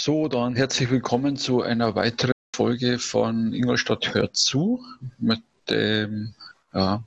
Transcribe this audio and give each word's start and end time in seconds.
So, 0.00 0.28
dann 0.28 0.54
herzlich 0.54 0.90
willkommen 0.90 1.36
zu 1.36 1.62
einer 1.62 1.96
weiteren 1.96 2.30
Folge 2.54 3.00
von 3.00 3.52
Ingolstadt 3.52 4.14
hört 4.14 4.36
zu 4.36 4.80
mit 5.18 5.42
dem, 5.68 6.36
ja, 6.72 7.02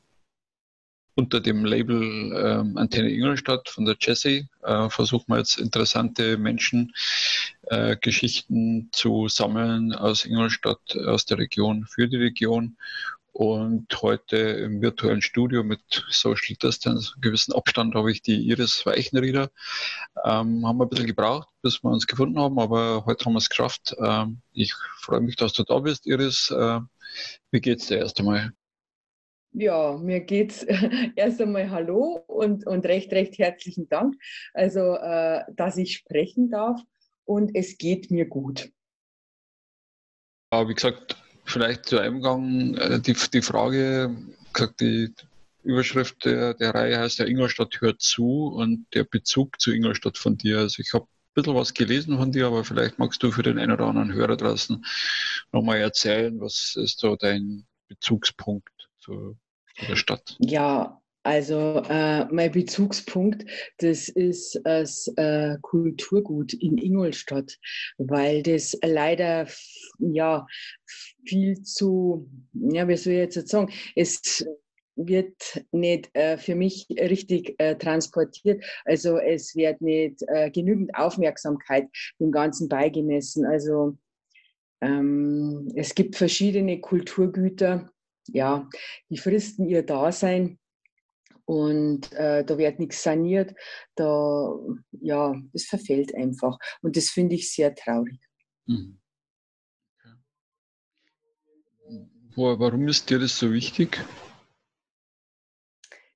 unter 1.16 1.40
dem 1.40 1.64
Label 1.64 2.34
ähm, 2.36 2.78
Antenne 2.78 3.10
Ingolstadt 3.10 3.70
von 3.70 3.86
der 3.86 3.96
Jessie. 3.98 4.50
Äh, 4.64 4.90
versuchen 4.90 5.28
wir 5.30 5.38
jetzt 5.38 5.58
interessante 5.58 6.38
Menschengeschichten 6.38 8.82
äh, 8.82 8.88
zu 8.92 9.30
sammeln 9.30 9.96
aus 9.96 10.26
Ingolstadt, 10.26 10.98
aus 11.08 11.26
der 11.26 11.38
Region, 11.38 11.86
für 11.86 12.10
die 12.10 12.18
Region 12.18 12.76
und 13.34 13.88
heute 14.02 14.38
im 14.38 14.82
virtuellen 14.82 15.22
Studio 15.22 15.64
mit 15.64 15.82
Social 16.10 16.56
Distance, 16.62 17.14
gewissen 17.22 17.54
Abstand, 17.54 17.96
habe 17.96 18.12
ich 18.12 18.22
die 18.22 18.36
Iris 18.48 18.86
Weichenrieder. 18.86 19.50
Ähm, 20.24 20.66
haben 20.68 20.78
wir 20.78 20.86
ein 20.86 20.90
bisschen 20.90 21.08
gebraucht, 21.08 21.48
bis 21.62 21.84
wir 21.84 21.92
uns 21.92 22.08
gefunden 22.08 22.40
haben, 22.40 22.60
aber 22.60 23.06
heute 23.06 23.26
haben 23.26 23.34
wir 23.34 23.40
es 23.40 23.50
geschafft. 23.50 23.96
Ähm, 24.00 24.42
ich 24.52 24.74
freue 25.00 25.22
mich, 25.22 25.38
dass 25.38 25.54
du 25.54 25.64
da 25.64 25.80
bist, 25.80 26.06
Iris. 26.06 26.52
Äh, 26.52 26.82
wie 27.52 27.62
geht's 27.62 27.88
dir 27.88 28.00
erst 28.00 28.20
einmal? 28.20 28.52
Ja, 29.54 29.98
mir 29.98 30.22
geht's 30.22 30.64
erst 31.16 31.42
einmal 31.42 31.70
Hallo 31.70 32.24
und, 32.28 32.66
und 32.68 32.86
recht, 32.86 33.12
recht 33.12 33.38
herzlichen 33.38 33.88
Dank. 33.90 34.16
Also, 34.54 34.96
äh, 34.96 35.44
dass 35.56 35.78
ich 35.78 35.94
sprechen 35.96 36.50
darf 36.50 36.82
und 37.26 37.56
es 37.56 37.78
geht 37.78 38.12
mir 38.12 38.26
gut. 38.26 38.72
Ja, 40.54 40.68
wie 40.68 40.74
gesagt, 40.74 41.16
Vielleicht 41.46 41.86
zu 41.86 42.00
Eingang 42.00 42.76
äh, 42.76 43.00
die, 43.00 43.16
die 43.34 43.42
Frage, 43.42 44.16
die 44.80 45.14
Überschrift 45.64 46.26
der, 46.26 46.54
der 46.54 46.74
Reihe 46.74 47.00
heißt 47.00 47.20
ja 47.20 47.26
Ingolstadt 47.26 47.82
hört 47.82 48.02
zu 48.02 48.48
und 48.48 48.86
der 48.94 49.04
Bezug 49.04 49.60
zu 49.60 49.72
Ingolstadt 49.72 50.18
von 50.18 50.38
dir. 50.38 50.60
Also 50.60 50.82
ich 50.82 50.94
habe 50.94 51.06
ein 51.06 51.34
bisschen 51.34 51.56
was 51.56 51.74
gelesen 51.74 52.18
von 52.18 52.32
dir, 52.32 52.48
aber 52.48 52.64
vielleicht 52.64 53.00
magst 53.00 53.22
du 53.24 53.32
für 53.32 53.44
den 53.44 53.60
einen 53.60 53.72
oder 53.72 53.86
anderen 53.86 54.14
Hörer 54.14 54.38
draußen 54.38 54.84
nochmal 55.52 55.78
erzählen, 55.78 56.40
was 56.40 56.76
ist 56.76 57.00
so 57.00 57.16
dein 57.16 57.66
Bezugspunkt 57.88 58.90
zu, 59.00 59.38
zu 59.78 59.86
der 59.86 59.96
Stadt? 59.96 60.38
Ja, 60.40 61.01
also 61.24 61.84
äh, 61.88 62.26
mein 62.26 62.52
Bezugspunkt, 62.52 63.46
das 63.78 64.10
ist 64.10 64.60
das 64.64 65.08
äh, 65.18 65.58
Kulturgut 65.62 66.54
in 66.54 66.78
Ingolstadt, 66.78 67.60
weil 67.98 68.42
das 68.42 68.78
leider 68.84 69.48
ja 70.00 70.48
viel 71.26 71.62
zu, 71.62 72.28
ja, 72.54 72.88
wie 72.88 72.98
soll 72.98 73.14
ich 73.14 73.36
jetzt 73.36 73.48
sagen, 73.50 73.72
es 73.96 74.46
wird 74.96 75.64
nicht 75.72 76.10
äh, 76.16 76.38
für 76.38 76.56
mich 76.56 76.88
richtig 76.90 77.56
äh, 77.60 77.76
transportiert. 77.76 78.64
Also 78.86 79.18
es 79.18 79.56
wird 79.56 79.82
nicht 79.82 80.24
äh, 80.28 80.50
genügend 80.50 80.96
Aufmerksamkeit 80.96 81.88
dem 82.20 82.32
Ganzen 82.32 82.68
beigemessen. 82.68 83.46
Also 83.46 83.98
ähm, 84.82 85.72
es 85.76 85.96
gibt 85.96 86.16
verschiedene 86.16 86.82
Kulturgüter, 86.82 87.92
ja, 88.28 88.68
die 89.10 89.18
fristen 89.18 89.68
ihr 89.68 89.84
Dasein 89.84 90.60
und 91.52 92.14
äh, 92.14 92.46
da 92.46 92.58
wird 92.58 92.80
nichts 92.80 93.04
saniert, 93.04 93.54
da, 93.96 94.56
ja, 95.02 95.36
das 95.52 95.66
verfällt 95.66 96.16
einfach. 96.16 96.58
Und 96.82 96.96
das 96.96 97.10
finde 97.10 97.36
ich 97.36 97.52
sehr 97.52 97.76
traurig. 97.76 98.22
Mhm. 98.68 98.98
Warum 102.38 102.88
ist 102.88 103.10
dir 103.10 103.20
das 103.20 103.38
so 103.38 103.52
wichtig? 103.52 104.00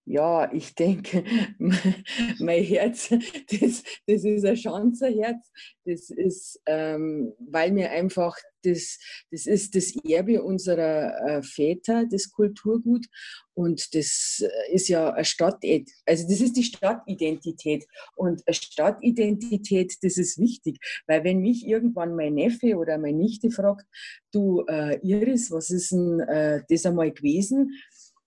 Ja, 0.07 0.51
ich 0.53 0.75
denke, 0.75 1.23
mein 2.39 2.63
Herz, 2.63 3.09
das, 3.09 3.83
das 4.05 4.23
ist 4.23 4.45
ein 4.45 4.55
Schanzerherz. 4.55 5.51
Das 5.83 6.11
ist, 6.11 6.61
ähm, 6.67 7.33
weil 7.39 7.71
mir 7.71 7.89
einfach, 7.89 8.37
das, 8.63 8.99
das 9.31 9.47
ist 9.47 9.75
das 9.75 9.95
Erbe 10.03 10.43
unserer 10.43 11.17
äh, 11.27 11.43
Väter, 11.43 12.05
das 12.09 12.31
Kulturgut. 12.31 13.07
Und 13.55 13.95
das 13.95 14.43
äh, 14.43 14.73
ist 14.73 14.89
ja 14.89 15.11
eine 15.11 15.25
Stadt, 15.25 15.63
also 16.05 16.27
das 16.27 16.41
ist 16.41 16.55
die 16.55 16.63
Stadtidentität. 16.63 17.85
Und 18.15 18.43
eine 18.45 18.53
Stadtidentität, 18.53 19.95
das 20.01 20.17
ist 20.17 20.37
wichtig, 20.37 20.77
weil 21.07 21.23
wenn 21.23 21.39
mich 21.39 21.65
irgendwann 21.65 22.15
mein 22.15 22.35
Neffe 22.35 22.75
oder 22.75 22.97
meine 22.97 23.17
Nichte 23.17 23.49
fragt, 23.49 23.85
du 24.31 24.65
äh, 24.67 24.99
Iris, 25.01 25.49
was 25.51 25.71
ist 25.71 25.91
denn 25.91 26.19
äh, 26.19 26.61
das 26.69 26.85
einmal 26.85 27.11
gewesen? 27.11 27.71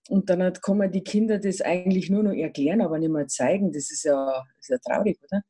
Und 0.09 0.29
dann 0.29 0.53
kann 0.53 0.91
die 0.91 1.03
Kinder 1.03 1.37
das 1.37 1.61
eigentlich 1.61 2.09
nur 2.09 2.23
noch 2.23 2.33
erklären, 2.33 2.81
aber 2.81 2.97
nicht 2.97 3.11
mehr 3.11 3.27
zeigen. 3.27 3.71
Das 3.71 3.91
ist 3.91 4.03
ja, 4.03 4.43
ist 4.59 4.69
ja 4.69 4.77
traurig, 4.79 5.19
oder? 5.23 5.43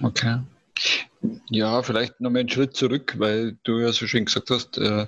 Okay. 0.00 0.40
Ja, 1.50 1.82
vielleicht 1.82 2.20
noch 2.20 2.30
mal 2.30 2.40
einen 2.40 2.48
Schritt 2.48 2.76
zurück, 2.76 3.14
weil 3.18 3.56
du 3.62 3.78
ja 3.78 3.92
so 3.92 4.06
schön 4.06 4.24
gesagt 4.24 4.50
hast, 4.50 4.76
äh, 4.78 5.06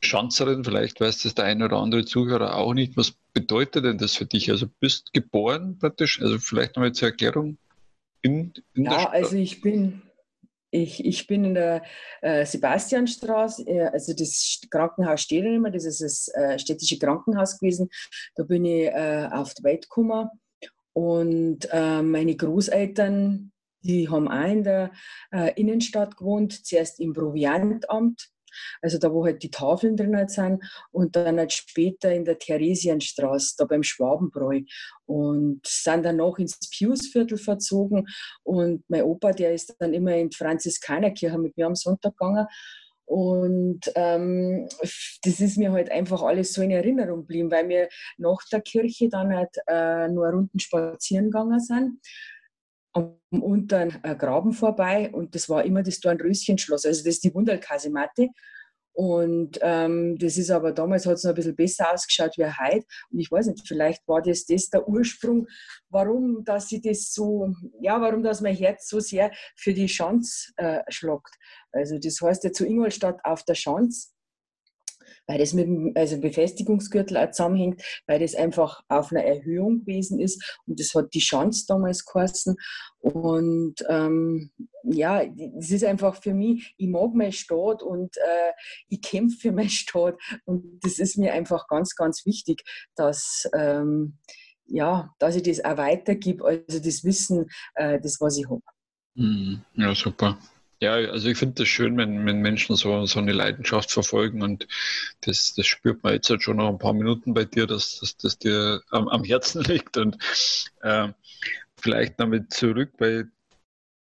Schanzerin, 0.00 0.64
vielleicht 0.64 1.00
weiß 1.00 1.24
das 1.24 1.34
der 1.34 1.46
eine 1.46 1.64
oder 1.64 1.78
andere 1.78 2.04
Zuhörer 2.04 2.54
auch 2.54 2.72
nicht. 2.72 2.96
Was 2.96 3.14
bedeutet 3.32 3.84
denn 3.84 3.98
das 3.98 4.14
für 4.14 4.26
dich? 4.26 4.50
Also 4.50 4.66
bist 4.78 5.12
geboren 5.12 5.76
praktisch, 5.78 6.22
also 6.22 6.38
vielleicht 6.38 6.76
noch 6.76 6.82
mal 6.82 6.92
zur 6.92 7.08
Erklärung 7.08 7.58
in, 8.22 8.52
in 8.74 8.84
ja, 8.84 9.08
also 9.10 9.36
ich 9.36 9.60
bin, 9.60 10.02
ich, 10.70 11.04
ich 11.04 11.26
bin 11.26 11.44
in 11.44 11.54
der 11.54 11.82
äh, 12.22 12.44
Sebastianstraße, 12.44 13.66
äh, 13.66 13.86
also 13.86 14.12
das 14.14 14.60
Krankenhaus 14.70 15.30
mehr, 15.30 15.70
das 15.70 15.84
ist 15.84 16.02
das 16.02 16.28
äh, 16.34 16.58
städtische 16.58 16.98
Krankenhaus 16.98 17.58
gewesen. 17.58 17.88
Da 18.34 18.44
bin 18.44 18.64
ich 18.64 18.86
äh, 18.86 19.28
auf 19.30 19.54
die 19.54 19.64
Welt 19.64 19.82
gekommen 19.82 20.28
und 20.92 21.68
äh, 21.72 22.02
meine 22.02 22.34
Großeltern, 22.34 23.52
die 23.82 24.08
haben 24.08 24.28
auch 24.28 24.48
in 24.48 24.64
der 24.64 24.92
äh, 25.30 25.52
Innenstadt 25.60 26.16
gewohnt, 26.16 26.66
zuerst 26.66 27.00
im 27.00 27.12
Proviantamt 27.12 28.30
also 28.82 28.98
da, 28.98 29.12
wo 29.12 29.24
halt 29.24 29.42
die 29.42 29.50
Tafeln 29.50 29.96
drin 29.96 30.16
halt 30.16 30.30
sind 30.30 30.62
und 30.90 31.16
dann 31.16 31.38
halt 31.38 31.52
später 31.52 32.12
in 32.12 32.24
der 32.24 32.38
Theresienstraße, 32.38 33.54
da 33.58 33.64
beim 33.64 33.82
Schwabenbräu. 33.82 34.62
Und 35.06 35.60
sind 35.64 36.04
dann 36.04 36.16
noch 36.16 36.38
ins 36.38 36.58
Piusviertel 36.68 37.38
verzogen 37.38 38.08
und 38.42 38.82
mein 38.88 39.02
Opa, 39.02 39.30
der 39.30 39.54
ist 39.54 39.76
dann 39.78 39.94
immer 39.94 40.16
in 40.16 40.30
die 40.30 40.36
Franziskanerkirche 40.36 41.38
mit 41.38 41.56
mir 41.56 41.66
am 41.66 41.76
Sonntag 41.76 42.16
gegangen. 42.16 42.46
Und 43.06 43.82
ähm, 43.94 44.68
das 44.80 45.40
ist 45.40 45.58
mir 45.58 45.70
halt 45.70 45.92
einfach 45.92 46.22
alles 46.22 46.52
so 46.52 46.60
in 46.60 46.72
Erinnerung 46.72 47.20
geblieben, 47.20 47.52
weil 47.52 47.68
wir 47.68 47.88
nach 48.18 48.38
der 48.50 48.60
Kirche 48.60 49.08
dann 49.08 49.32
halt 49.32 49.56
äh, 49.68 50.08
nur 50.08 50.28
Runden 50.28 50.58
spazieren 50.58 51.26
gegangen 51.26 51.60
sind 51.60 52.00
am 52.96 53.42
unteren 53.42 53.98
äh, 54.02 54.14
Graben 54.16 54.52
vorbei 54.52 55.10
und 55.12 55.34
das 55.34 55.48
war 55.48 55.64
immer 55.64 55.82
das 55.82 56.00
Dornröschenschloss, 56.00 56.86
also 56.86 57.04
das 57.04 57.14
ist 57.14 57.24
die 57.24 57.34
Wunderkasematte. 57.34 58.28
Und 58.98 59.58
ähm, 59.60 60.16
das 60.18 60.38
ist 60.38 60.50
aber 60.50 60.72
damals 60.72 61.04
hat 61.04 61.16
es 61.16 61.24
noch 61.24 61.32
ein 61.32 61.34
bisschen 61.34 61.54
besser 61.54 61.92
ausgeschaut 61.92 62.38
wie 62.38 62.46
heute. 62.46 62.86
Und 63.10 63.18
ich 63.18 63.30
weiß 63.30 63.48
nicht, 63.48 63.68
vielleicht 63.68 64.08
war 64.08 64.22
das, 64.22 64.46
das 64.46 64.70
der 64.70 64.88
Ursprung, 64.88 65.46
warum, 65.90 66.42
dass 66.46 66.72
ich 66.72 66.80
das 66.80 67.12
so, 67.12 67.52
ja, 67.82 68.00
warum 68.00 68.22
das 68.22 68.40
mein 68.40 68.56
Herz 68.56 68.88
so 68.88 68.98
sehr 68.98 69.30
für 69.54 69.74
die 69.74 69.90
Schanz 69.90 70.50
äh, 70.56 70.80
schlagt. 70.88 71.34
Also 71.72 71.98
das 71.98 72.22
heißt 72.22 72.44
ja 72.44 72.52
zu 72.52 72.64
Ingolstadt 72.64 73.20
auf 73.22 73.42
der 73.44 73.54
Schanz 73.54 74.15
weil 75.26 75.38
das 75.38 75.52
mit 75.52 75.66
dem 75.66 75.92
also 75.94 76.20
Befestigungsgürtel 76.20 77.16
auch 77.16 77.30
zusammenhängt, 77.30 77.82
weil 78.06 78.20
das 78.20 78.34
einfach 78.34 78.82
auf 78.88 79.10
einer 79.10 79.24
Erhöhung 79.24 79.80
gewesen 79.80 80.20
ist 80.20 80.60
und 80.66 80.80
das 80.80 80.94
hat 80.94 81.14
die 81.14 81.20
Chance 81.20 81.64
damals 81.68 82.04
geheißen. 82.04 82.56
Und 82.98 83.74
ähm, 83.88 84.50
ja, 84.82 85.24
das 85.26 85.70
ist 85.70 85.84
einfach 85.84 86.20
für 86.20 86.34
mich, 86.34 86.74
ich 86.76 86.88
mag 86.88 87.14
meine 87.14 87.32
Stadt 87.32 87.82
und 87.82 88.16
äh, 88.16 88.52
ich 88.88 89.02
kämpfe 89.02 89.38
für 89.38 89.52
meine 89.52 89.70
Stadt 89.70 90.16
und 90.44 90.80
das 90.82 90.98
ist 90.98 91.16
mir 91.16 91.32
einfach 91.32 91.68
ganz, 91.68 91.94
ganz 91.94 92.26
wichtig, 92.26 92.62
dass 92.94 93.48
ähm, 93.54 94.18
ja, 94.68 95.14
dass 95.18 95.36
ich 95.36 95.44
das 95.44 95.64
auch 95.64 95.76
weitergebe, 95.76 96.44
also 96.44 96.80
das 96.80 97.04
Wissen, 97.04 97.46
äh, 97.74 98.00
das 98.00 98.20
was 98.20 98.36
ich 98.36 98.46
habe. 98.46 98.62
Mhm. 99.14 99.62
Ja, 99.74 99.94
super. 99.94 100.38
Ja, 100.80 100.92
also 100.92 101.28
ich 101.28 101.38
finde 101.38 101.54
das 101.54 101.68
schön, 101.68 101.96
wenn, 101.96 102.26
wenn 102.26 102.40
Menschen 102.40 102.76
so, 102.76 103.06
so 103.06 103.18
eine 103.18 103.32
Leidenschaft 103.32 103.90
verfolgen 103.90 104.42
und 104.42 104.68
das, 105.22 105.54
das 105.54 105.66
spürt 105.66 106.02
man 106.02 106.12
jetzt 106.12 106.28
halt 106.28 106.42
schon 106.42 106.58
noch 106.58 106.68
ein 106.68 106.78
paar 106.78 106.92
Minuten 106.92 107.32
bei 107.32 107.44
dir, 107.44 107.66
dass, 107.66 108.00
dass 108.00 108.16
das 108.18 108.38
dir 108.38 108.82
am, 108.90 109.08
am 109.08 109.24
Herzen 109.24 109.62
liegt 109.64 109.96
und 109.96 110.18
äh, 110.82 111.08
vielleicht 111.78 112.20
damit 112.20 112.52
zurück, 112.52 112.92
weil 112.98 113.30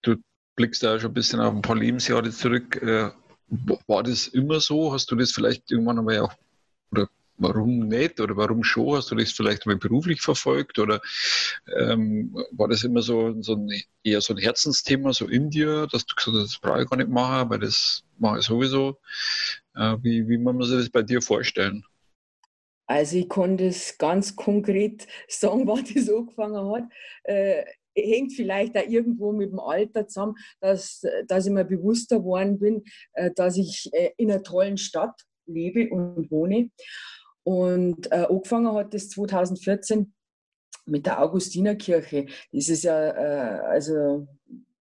du 0.02 0.16
blickst 0.56 0.82
da 0.82 1.00
schon 1.00 1.12
ein 1.12 1.14
bisschen 1.14 1.40
auf 1.40 1.54
ein 1.54 1.62
paar 1.62 1.76
Lebensjahre 1.76 2.32
zurück. 2.32 2.82
Äh, 2.82 3.12
war 3.86 4.04
das 4.04 4.28
immer 4.28 4.60
so? 4.60 4.94
Hast 4.94 5.12
du 5.12 5.16
das 5.16 5.32
vielleicht 5.32 5.72
irgendwann 5.72 6.00
einmal 6.00 6.20
auch 6.20 6.34
warum 7.38 7.88
nicht 7.88 8.20
oder 8.20 8.36
warum 8.36 8.64
schon? 8.64 8.96
Hast 8.98 9.12
du 9.12 9.16
das 9.16 9.32
vielleicht 9.32 9.66
mal 9.66 9.78
beruflich 9.78 10.22
verfolgt 10.22 10.80
oder 10.80 11.02
ähm, 11.78 12.36
war 12.52 12.68
das 12.68 12.84
immer 12.84 13.02
so, 13.02 13.42
so 13.42 13.54
ein, 13.54 13.70
eher 14.04 14.22
so 14.22 14.34
ein 14.34 14.40
Herzensthema, 14.40 15.14
so 15.14 15.28
in 15.28 15.50
dir, 15.50 15.88
dass 15.92 16.06
du 16.06 16.16
gesagt 16.16 16.38
hast, 16.38 16.54
das 16.54 16.60
brauche 16.60 16.84
ich 16.84 16.90
gar 16.90 16.98
nicht 16.98 17.10
machen, 17.10 17.50
weil 17.50 17.60
das 17.60 18.04
mache 18.18 18.40
ich 18.40 18.46
sowieso? 18.46 19.00
Äh, 19.76 19.98
wie, 20.02 20.28
wie 20.28 20.38
man 20.38 20.62
sich 20.62 20.78
das 20.78 20.90
bei 20.90 21.04
dir 21.04 21.22
vorstellen? 21.22 21.84
Also 22.88 23.18
ich 23.18 23.30
kann 23.30 23.58
das 23.58 23.98
ganz 23.98 24.36
konkret 24.36 25.08
sagen, 25.28 25.68
wann 25.68 25.86
das 25.94 26.10
angefangen 26.10 26.72
hat. 26.72 26.84
Äh, 27.24 27.66
hängt 27.96 28.34
vielleicht 28.34 28.78
auch 28.78 28.88
irgendwo 28.88 29.32
mit 29.32 29.52
dem 29.52 29.60
Alter 29.60 30.08
zusammen, 30.08 30.36
dass, 30.60 31.04
dass 31.28 31.46
ich 31.48 31.52
mir 31.52 31.66
bewusster 31.66 32.20
geworden 32.20 32.60
bin, 32.60 32.84
äh, 33.14 33.32
dass 33.36 33.58
ich 33.58 33.90
äh, 33.92 34.12
in 34.18 34.32
einer 34.32 34.44
tollen 34.44 34.78
Stadt 34.78 35.20
lebe 35.48 35.90
und 35.90 36.30
wohne. 36.30 36.70
Und 37.48 38.12
äh, 38.12 38.26
angefangen 38.30 38.74
hat 38.74 38.94
das 38.94 39.08
2014 39.08 40.14
mit 40.86 41.06
der 41.06 41.24
Augustinerkirche. 41.24 42.26
Das 42.52 42.68
ist 42.68 42.84
ja, 42.84 43.12
äh, 43.12 43.60
also 43.62 44.28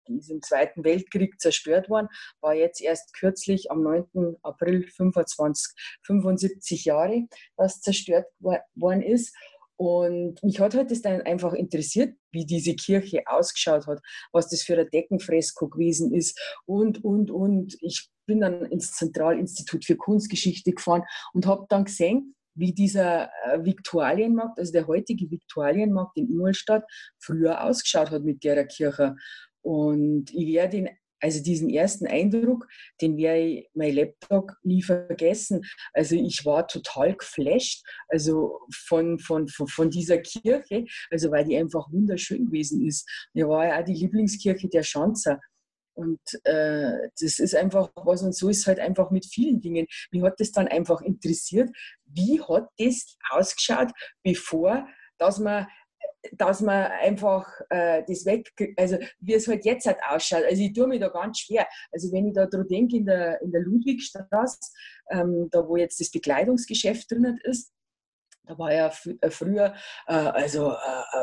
die 0.07 0.17
ist 0.17 0.31
im 0.31 0.41
Zweiten 0.41 0.83
Weltkrieg 0.83 1.39
zerstört 1.39 1.89
worden, 1.89 2.07
war 2.41 2.55
jetzt 2.55 2.81
erst 2.81 3.13
kürzlich 3.13 3.69
am 3.69 3.83
9. 3.83 4.37
April 4.41 4.87
25, 4.87 5.75
75 6.07 6.85
Jahre, 6.85 7.27
was 7.55 7.81
zerstört 7.81 8.25
worden 8.39 9.03
ist. 9.03 9.35
Und 9.77 10.41
mich 10.41 10.59
hat 10.59 10.73
halt 10.73 10.89
das 10.89 11.03
dann 11.03 11.21
einfach 11.21 11.53
interessiert, 11.53 12.17
wie 12.31 12.47
diese 12.47 12.75
Kirche 12.75 13.21
ausgeschaut 13.27 13.85
hat, 13.85 13.99
was 14.31 14.49
das 14.49 14.63
für 14.63 14.79
ein 14.79 14.89
Deckenfresko 14.89 15.67
gewesen 15.67 16.15
ist 16.15 16.39
und, 16.65 17.03
und, 17.03 17.29
und. 17.29 17.77
Ich 17.81 18.09
bin 18.25 18.41
dann 18.41 18.65
ins 18.65 18.93
Zentralinstitut 18.93 19.85
für 19.85 19.97
Kunstgeschichte 19.97 20.71
gefahren 20.71 21.03
und 21.33 21.45
habe 21.45 21.67
dann 21.69 21.85
gesehen, 21.85 22.34
wie 22.55 22.73
dieser 22.73 23.29
äh, 23.45 23.63
Viktualienmarkt, 23.63 24.57
also 24.59 24.71
der 24.71 24.87
heutige 24.87 25.29
Viktualienmarkt 25.29 26.17
in 26.17 26.29
Ingolstadt, 26.29 26.83
früher 27.19 27.63
ausgeschaut 27.63 28.11
hat 28.11 28.23
mit 28.23 28.43
der 28.43 28.65
Kirche. 28.65 29.15
Und 29.61 30.33
ich 30.33 30.47
werde 30.53 30.77
ihn, 30.77 30.89
also 31.21 31.41
diesen 31.41 31.69
ersten 31.69 32.05
Eindruck, 32.07 32.67
den 33.01 33.17
werde 33.17 33.41
ich 33.41 33.69
mein 33.73 33.95
Laptop 33.95 34.51
nie 34.63 34.83
vergessen. 34.83 35.61
Also 35.93 36.15
ich 36.15 36.45
war 36.45 36.67
total 36.67 37.15
geflasht, 37.15 37.83
also 38.09 38.59
von, 38.71 39.17
von, 39.19 39.47
von, 39.47 39.67
von 39.67 39.89
dieser 39.89 40.19
Kirche, 40.19 40.85
also 41.09 41.31
weil 41.31 41.45
die 41.45 41.57
einfach 41.57 41.91
wunderschön 41.91 42.45
gewesen 42.45 42.85
ist. 42.85 43.09
Mir 43.33 43.47
war 43.49 43.65
ja 43.65 43.79
auch 43.79 43.85
die 43.85 43.93
Lieblingskirche 43.93 44.69
der 44.69 44.83
Schanzer. 44.83 45.39
Und 45.95 46.19
äh, 46.43 47.09
das 47.19 47.39
ist 47.39 47.55
einfach 47.55 47.89
was 47.95 48.21
und 48.21 48.35
so 48.35 48.49
ist 48.49 48.67
halt 48.67 48.79
einfach 48.79 49.11
mit 49.11 49.25
vielen 49.25 49.61
Dingen. 49.61 49.87
Mich 50.11 50.21
hat 50.23 50.39
das 50.39 50.51
dann 50.51 50.67
einfach 50.67 51.01
interessiert, 51.01 51.69
wie 52.05 52.41
hat 52.41 52.67
das 52.77 53.17
ausgeschaut, 53.31 53.91
bevor 54.23 54.87
dass 55.17 55.39
man 55.39 55.67
dass 56.31 56.61
man 56.61 56.91
einfach 56.91 57.47
äh, 57.69 58.03
das 58.07 58.25
weg, 58.25 58.51
also 58.77 58.97
wie 59.19 59.33
es 59.33 59.47
halt 59.47 59.65
jetzt 59.65 59.85
halt 59.85 59.97
ausschaut. 60.07 60.43
Also 60.43 60.61
ich 60.61 60.73
tue 60.73 60.87
mir 60.87 60.99
da 60.99 61.09
ganz 61.09 61.39
schwer. 61.39 61.67
Also 61.91 62.11
wenn 62.11 62.27
ich 62.27 62.33
da 62.33 62.47
dran 62.47 62.67
denke, 62.67 62.97
in 62.97 63.05
der, 63.05 63.41
in 63.41 63.51
der 63.51 63.61
Ludwigstraße, 63.61 64.57
ähm, 65.11 65.49
da 65.51 65.67
wo 65.67 65.77
jetzt 65.77 65.99
das 65.99 66.11
Bekleidungsgeschäft 66.11 67.11
drin 67.11 67.39
ist, 67.43 67.71
da 68.45 68.57
war 68.57 68.73
ja 68.73 68.91
äh, 69.21 69.29
früher 69.29 69.73
äh, 70.07 70.13
also 70.13 70.71
äh, 70.71 70.75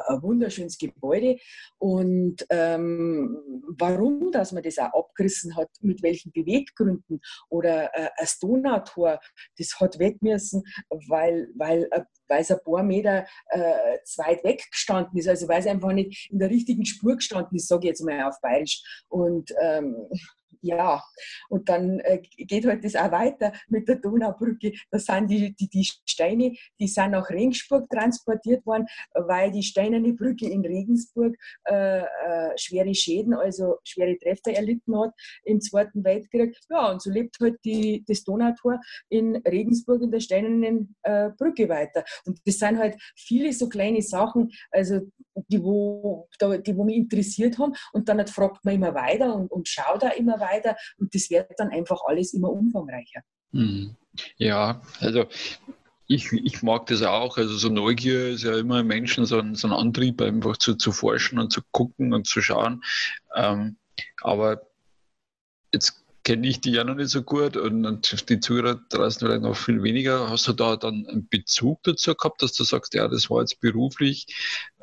ein 0.09 0.23
wunderschönes 0.23 0.79
Gebäude. 0.79 1.39
Und 1.79 2.47
ähm, 2.51 3.39
warum, 3.79 4.31
dass 4.33 4.53
man 4.53 4.63
das 4.63 4.79
auch 4.79 4.93
abgerissen 4.93 5.57
hat, 5.57 5.71
mit 5.81 6.03
welchen 6.03 6.33
Beweggründen 6.33 7.21
oder 7.49 7.95
äh, 7.95 8.11
ein 8.17 8.29
Donautor, 8.41 9.21
das 9.59 9.81
hat 9.81 9.99
weg 9.99 10.23
müssen, 10.23 10.63
weil, 11.09 11.49
weil, 11.57 11.89
äh, 11.91 12.03
weil 12.29 12.41
es 12.43 12.51
ein 12.51 12.59
paar 12.65 12.83
Meter 12.83 13.27
äh, 13.51 13.99
zu 14.05 14.23
weit 14.23 14.45
weg 14.45 14.65
gestanden 14.71 15.19
ist, 15.19 15.29
also 15.29 15.49
weil 15.49 15.61
es 15.61 15.67
einfach 15.67 15.93
nicht 15.93 16.31
in 16.31 16.39
der 16.39 16.51
richtigen 16.51 16.85
Spur 16.85 17.17
gestanden 17.17 17.57
ist, 17.57 17.69
sage 17.69 17.83
ich 17.85 17.89
jetzt 17.89 18.05
mal 18.05 18.23
auf 18.25 18.41
Bayerisch. 18.41 18.83
Und 19.09 19.53
ähm, 19.61 19.97
ja, 20.62 21.03
und 21.49 21.69
dann 21.69 21.99
äh, 22.00 22.23
geht 22.37 22.64
halt 22.67 22.85
das 22.85 22.94
auch 22.97 23.11
weiter 23.11 23.53
mit 23.69 23.88
der 23.88 23.97
Donaubrücke. 23.97 24.73
Da 24.91 24.99
sind 24.99 25.29
die, 25.29 25.55
die, 25.55 25.69
die 25.69 25.85
Steine, 26.06 26.55
die 26.79 26.87
sind 26.87 27.11
nach 27.11 27.29
Regensburg 27.31 27.88
transportiert 27.91 28.64
worden, 28.64 28.87
weil 29.14 29.50
die 29.50 29.62
steinerne 29.62 30.12
Brücke 30.12 30.49
in 30.49 30.64
Regensburg 30.64 31.35
äh, 31.64 32.00
äh, 32.00 32.56
schwere 32.56 32.94
Schäden, 32.94 33.35
also 33.35 33.79
schwere 33.85 34.17
Treffer 34.19 34.56
erlitten 34.56 34.99
hat 34.99 35.12
im 35.44 35.61
Zweiten 35.61 36.05
Weltkrieg. 36.05 36.56
Ja, 36.70 36.91
und 36.93 37.03
so 37.03 37.11
lebt 37.11 37.37
halt 37.41 37.59
das 38.09 38.25
Donautor 38.25 38.81
in 39.09 39.37
Regensburg 39.37 40.03
in 40.03 40.11
der 40.11 40.20
steinernen 40.20 40.94
äh, 41.03 41.31
Brücke 41.37 41.69
weiter. 41.69 42.05
Und 42.25 42.41
das 42.47 42.59
sind 42.59 42.79
halt 42.79 42.97
viele 43.17 43.53
so 43.53 43.69
kleine 43.69 44.03
Sachen, 44.03 44.50
also 44.70 45.00
die, 45.49 45.62
wo, 45.62 46.29
die, 46.41 46.76
wo 46.76 46.85
mich 46.85 46.97
interessiert 46.97 47.59
haben. 47.59 47.73
Und 47.93 48.09
dann 48.09 48.19
halt 48.19 48.31
fragt 48.31 48.64
man 48.64 48.75
immer 48.75 48.94
weiter 48.94 49.35
und, 49.35 49.50
und 49.50 49.69
schaut 49.69 50.03
da 50.03 50.11
immer 50.11 50.38
weiter. 50.38 50.51
Und 50.99 51.14
das 51.14 51.31
wird 51.31 51.50
dann 51.58 51.70
einfach 51.70 52.00
alles 52.06 52.34
immer 52.34 52.50
umfangreicher. 52.50 53.22
Mhm. 53.52 53.96
Ja, 54.37 54.82
also 55.00 55.26
ich, 56.06 56.32
ich 56.32 56.62
mag 56.62 56.87
das 56.87 57.02
auch. 57.02 57.38
Also 57.38 57.56
so 57.56 57.69
Neugier 57.69 58.31
ist 58.31 58.44
ja 58.44 58.56
immer 58.56 58.81
im 58.81 58.87
Menschen 58.87 59.25
so 59.26 59.38
ein, 59.38 59.54
so 59.54 59.69
ein 59.69 59.72
Antrieb, 59.72 60.20
einfach 60.20 60.56
zu, 60.56 60.75
zu 60.75 60.93
forschen 60.93 61.38
und 61.38 61.52
zu 61.52 61.62
gucken 61.70 62.12
und 62.12 62.26
zu 62.26 62.43
schauen. 62.43 62.82
Ähm, 63.34 63.76
aber 64.20 64.62
jetzt 65.72 66.02
kenne 66.25 66.46
ich 66.46 66.60
die 66.60 66.72
ja 66.72 66.84
noch 66.84 66.94
nicht 66.94 67.10
so 67.10 67.22
gut 67.22 67.56
und, 67.56 67.84
und 67.84 68.28
die 68.28 68.38
Zuhörer 68.38 68.81
draußen 68.90 69.26
vielleicht 69.26 69.43
noch 69.43 69.56
viel 69.56 69.82
weniger. 69.82 70.31
Hast 70.31 70.46
du 70.46 70.52
da 70.52 70.76
dann 70.76 71.06
einen 71.06 71.28
Bezug 71.28 71.82
dazu 71.82 72.14
gehabt, 72.14 72.43
dass 72.43 72.52
du 72.52 72.64
sagst, 72.64 72.94
ja, 72.94 73.08
das 73.08 73.28
war 73.28 73.40
jetzt 73.40 73.60
beruflich, 73.60 74.26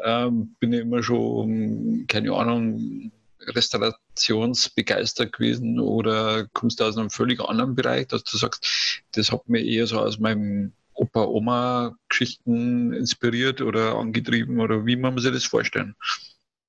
ähm, 0.04 0.56
bin 0.60 0.74
ich 0.74 0.82
immer 0.82 1.02
schon, 1.02 2.06
keine 2.08 2.34
Ahnung, 2.34 3.12
restaurationsbegeistert 3.48 5.34
gewesen 5.34 5.80
oder 5.80 6.48
kommst 6.54 6.80
du 6.80 6.86
aus 6.86 6.98
einem 6.98 7.10
völlig 7.10 7.42
anderen 7.42 7.76
Bereich, 7.76 8.08
dass 8.08 8.24
du 8.24 8.38
sagst, 8.38 9.02
das 9.14 9.32
hat 9.32 9.48
mir 9.48 9.64
eher 9.64 9.88
so 9.88 10.00
aus 10.00 10.20
meinem 10.20 10.74
Opa-Oma-Geschichten 10.94 12.94
inspiriert 12.94 13.62
oder 13.62 13.96
angetrieben 13.96 14.60
oder 14.60 14.86
wie 14.86 14.96
man 14.96 15.18
sich 15.18 15.32
das 15.32 15.46
vorstellen? 15.46 15.96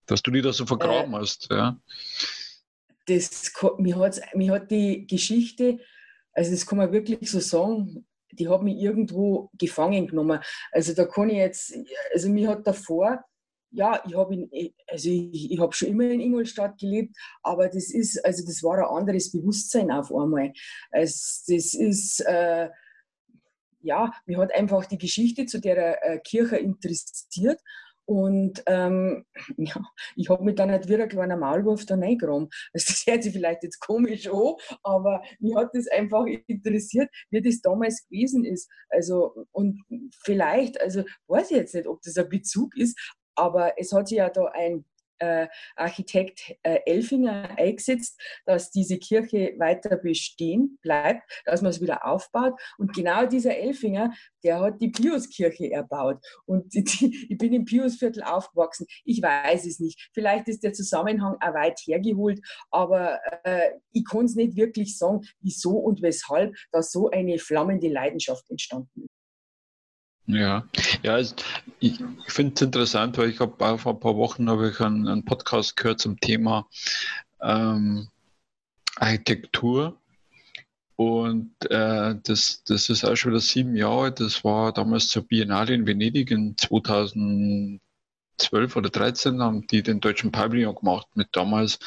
Dass 0.06 0.22
du 0.22 0.30
die 0.30 0.42
da 0.42 0.52
so 0.52 0.66
vergraben 0.66 1.14
äh, 1.14 1.18
hast, 1.18 1.48
ja 1.50 1.76
das, 3.10 3.52
mich, 3.78 3.96
hat, 3.96 4.20
mich 4.34 4.50
hat 4.50 4.70
die 4.70 5.06
Geschichte, 5.06 5.78
also 6.32 6.50
das 6.50 6.66
kann 6.66 6.78
man 6.78 6.92
wirklich 6.92 7.30
so 7.30 7.40
sagen, 7.40 8.06
die 8.32 8.48
hat 8.48 8.62
mich 8.62 8.76
irgendwo 8.76 9.50
gefangen 9.58 10.06
genommen. 10.06 10.40
Also 10.70 10.94
da 10.94 11.04
kann 11.04 11.30
ich 11.30 11.36
jetzt, 11.36 11.74
also 12.14 12.28
mich 12.28 12.46
hat 12.46 12.66
davor, 12.66 13.24
ja, 13.70 14.02
ich 14.06 14.16
habe 14.16 14.48
also 14.88 15.08
ich, 15.08 15.52
ich 15.52 15.60
habe 15.60 15.72
schon 15.72 15.88
immer 15.88 16.04
in 16.04 16.20
Ingolstadt 16.20 16.78
gelebt, 16.78 17.16
aber 17.42 17.68
das 17.68 17.90
ist, 17.90 18.24
also 18.24 18.44
das 18.44 18.62
war 18.62 18.78
ein 18.78 18.98
anderes 18.98 19.30
Bewusstsein 19.30 19.90
auf 19.90 20.12
einmal. 20.12 20.52
Also 20.90 21.54
das 21.54 21.74
ist, 21.74 22.20
äh, 22.26 22.68
ja, 23.82 24.12
mich 24.26 24.36
hat 24.36 24.54
einfach 24.54 24.86
die 24.86 24.98
Geschichte 24.98 25.46
zu 25.46 25.60
der 25.60 26.04
äh, 26.04 26.18
Kirche 26.18 26.56
interessiert 26.56 27.60
und 28.10 28.64
ähm, 28.66 29.24
ja, 29.56 29.80
ich 30.16 30.28
habe 30.28 30.42
mich 30.42 30.56
dann 30.56 30.70
nicht 30.70 30.88
wie 30.88 30.96
ein 30.96 31.08
kleiner 31.08 31.36
Maulwurf 31.36 31.86
da 31.86 31.94
reingegraben. 31.94 32.48
Das 32.72 33.04
hört 33.06 33.22
sich 33.22 33.32
vielleicht 33.32 33.62
jetzt 33.62 33.78
komisch 33.78 34.26
an, 34.26 34.54
aber 34.82 35.22
mich 35.38 35.54
hat 35.54 35.70
das 35.74 35.86
einfach 35.86 36.26
interessiert, 36.26 37.08
wie 37.30 37.40
das 37.40 37.60
damals 37.60 38.04
gewesen 38.08 38.44
ist. 38.44 38.68
Also, 38.88 39.46
und 39.52 39.80
vielleicht, 40.24 40.80
also 40.80 41.04
weiß 41.28 41.52
ich 41.52 41.56
jetzt 41.58 41.74
nicht, 41.76 41.86
ob 41.86 42.02
das 42.02 42.16
ein 42.16 42.28
Bezug 42.28 42.76
ist, 42.76 42.98
aber 43.34 43.78
es 43.78 43.92
hat 43.92 44.08
sich 44.08 44.18
ja 44.18 44.28
da 44.28 44.46
ein 44.46 44.84
äh, 45.20 45.48
Architekt 45.76 46.56
äh, 46.62 46.80
Elfinger 46.86 47.50
eingesetzt, 47.56 48.20
dass 48.46 48.70
diese 48.70 48.98
Kirche 48.98 49.54
weiter 49.58 49.96
bestehen 49.96 50.78
bleibt, 50.82 51.22
dass 51.44 51.62
man 51.62 51.70
es 51.70 51.80
wieder 51.80 52.06
aufbaut. 52.06 52.58
Und 52.78 52.94
genau 52.94 53.26
dieser 53.26 53.56
Elfinger, 53.56 54.12
der 54.42 54.60
hat 54.60 54.80
die 54.80 54.88
Piuskirche 54.88 55.70
erbaut. 55.70 56.18
Und 56.46 56.74
die, 56.74 56.84
die, 56.84 57.26
ich 57.30 57.38
bin 57.38 57.52
im 57.52 57.64
Piusviertel 57.64 58.22
aufgewachsen. 58.22 58.86
Ich 59.04 59.22
weiß 59.22 59.66
es 59.66 59.78
nicht. 59.78 60.08
Vielleicht 60.12 60.48
ist 60.48 60.64
der 60.64 60.72
Zusammenhang 60.72 61.36
auch 61.40 61.54
weit 61.54 61.78
hergeholt, 61.80 62.40
aber 62.70 63.20
äh, 63.44 63.70
ich 63.92 64.04
kann 64.04 64.24
es 64.24 64.34
nicht 64.34 64.56
wirklich 64.56 64.96
sagen, 64.96 65.20
wieso 65.40 65.76
und 65.76 66.02
weshalb 66.02 66.56
da 66.72 66.82
so 66.82 67.10
eine 67.10 67.38
flammende 67.38 67.88
Leidenschaft 67.88 68.48
entstanden 68.50 69.02
ist. 69.02 69.19
Ja, 70.32 70.64
ja, 71.02 71.18
ich, 71.18 71.34
finde 72.26 72.54
es 72.54 72.62
interessant, 72.62 73.18
weil 73.18 73.30
ich 73.30 73.40
habe 73.40 73.78
vor 73.78 73.94
ein 73.94 74.00
paar 74.00 74.16
Wochen 74.16 74.48
habe 74.48 74.70
ich 74.70 74.80
einen, 74.80 75.08
einen, 75.08 75.24
Podcast 75.24 75.76
gehört 75.76 76.00
zum 76.00 76.20
Thema 76.20 76.68
ähm, 77.40 78.08
Architektur. 78.96 79.96
Und 80.96 81.54
äh, 81.70 82.14
das, 82.22 82.62
das 82.64 82.90
ist 82.90 83.04
auch 83.04 83.16
schon 83.16 83.32
wieder 83.32 83.40
sieben 83.40 83.74
Jahre. 83.74 84.12
Das 84.12 84.44
war 84.44 84.72
damals 84.72 85.08
zur 85.08 85.22
Biennale 85.22 85.74
in 85.74 85.86
Venedig 85.86 86.30
in 86.30 86.56
2012 86.58 87.80
oder 88.76 88.92
2013 88.92 89.42
haben 89.42 89.66
die 89.66 89.82
den 89.82 90.00
deutschen 90.00 90.30
Pavillon 90.30 90.74
gemacht 90.74 91.08
mit 91.14 91.28
damals 91.32 91.78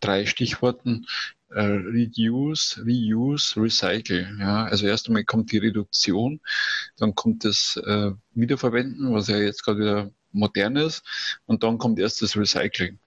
drei 0.00 0.26
Stichworten 0.26 1.06
äh, 1.50 1.60
Reduce, 1.60 2.80
Reuse, 2.84 3.60
Recycle. 3.60 4.36
Ja? 4.38 4.64
Also 4.64 4.86
erst 4.86 5.08
einmal 5.08 5.24
kommt 5.24 5.52
die 5.52 5.58
Reduktion, 5.58 6.40
dann 6.96 7.14
kommt 7.14 7.44
das 7.44 7.76
äh, 7.84 8.12
Wiederverwenden, 8.34 9.12
was 9.12 9.28
ja 9.28 9.38
jetzt 9.38 9.64
gerade 9.64 9.80
wieder 9.80 10.10
modern 10.32 10.76
ist, 10.76 11.02
und 11.46 11.62
dann 11.62 11.78
kommt 11.78 11.98
erst 11.98 12.22
das 12.22 12.36
Recycling. 12.36 12.98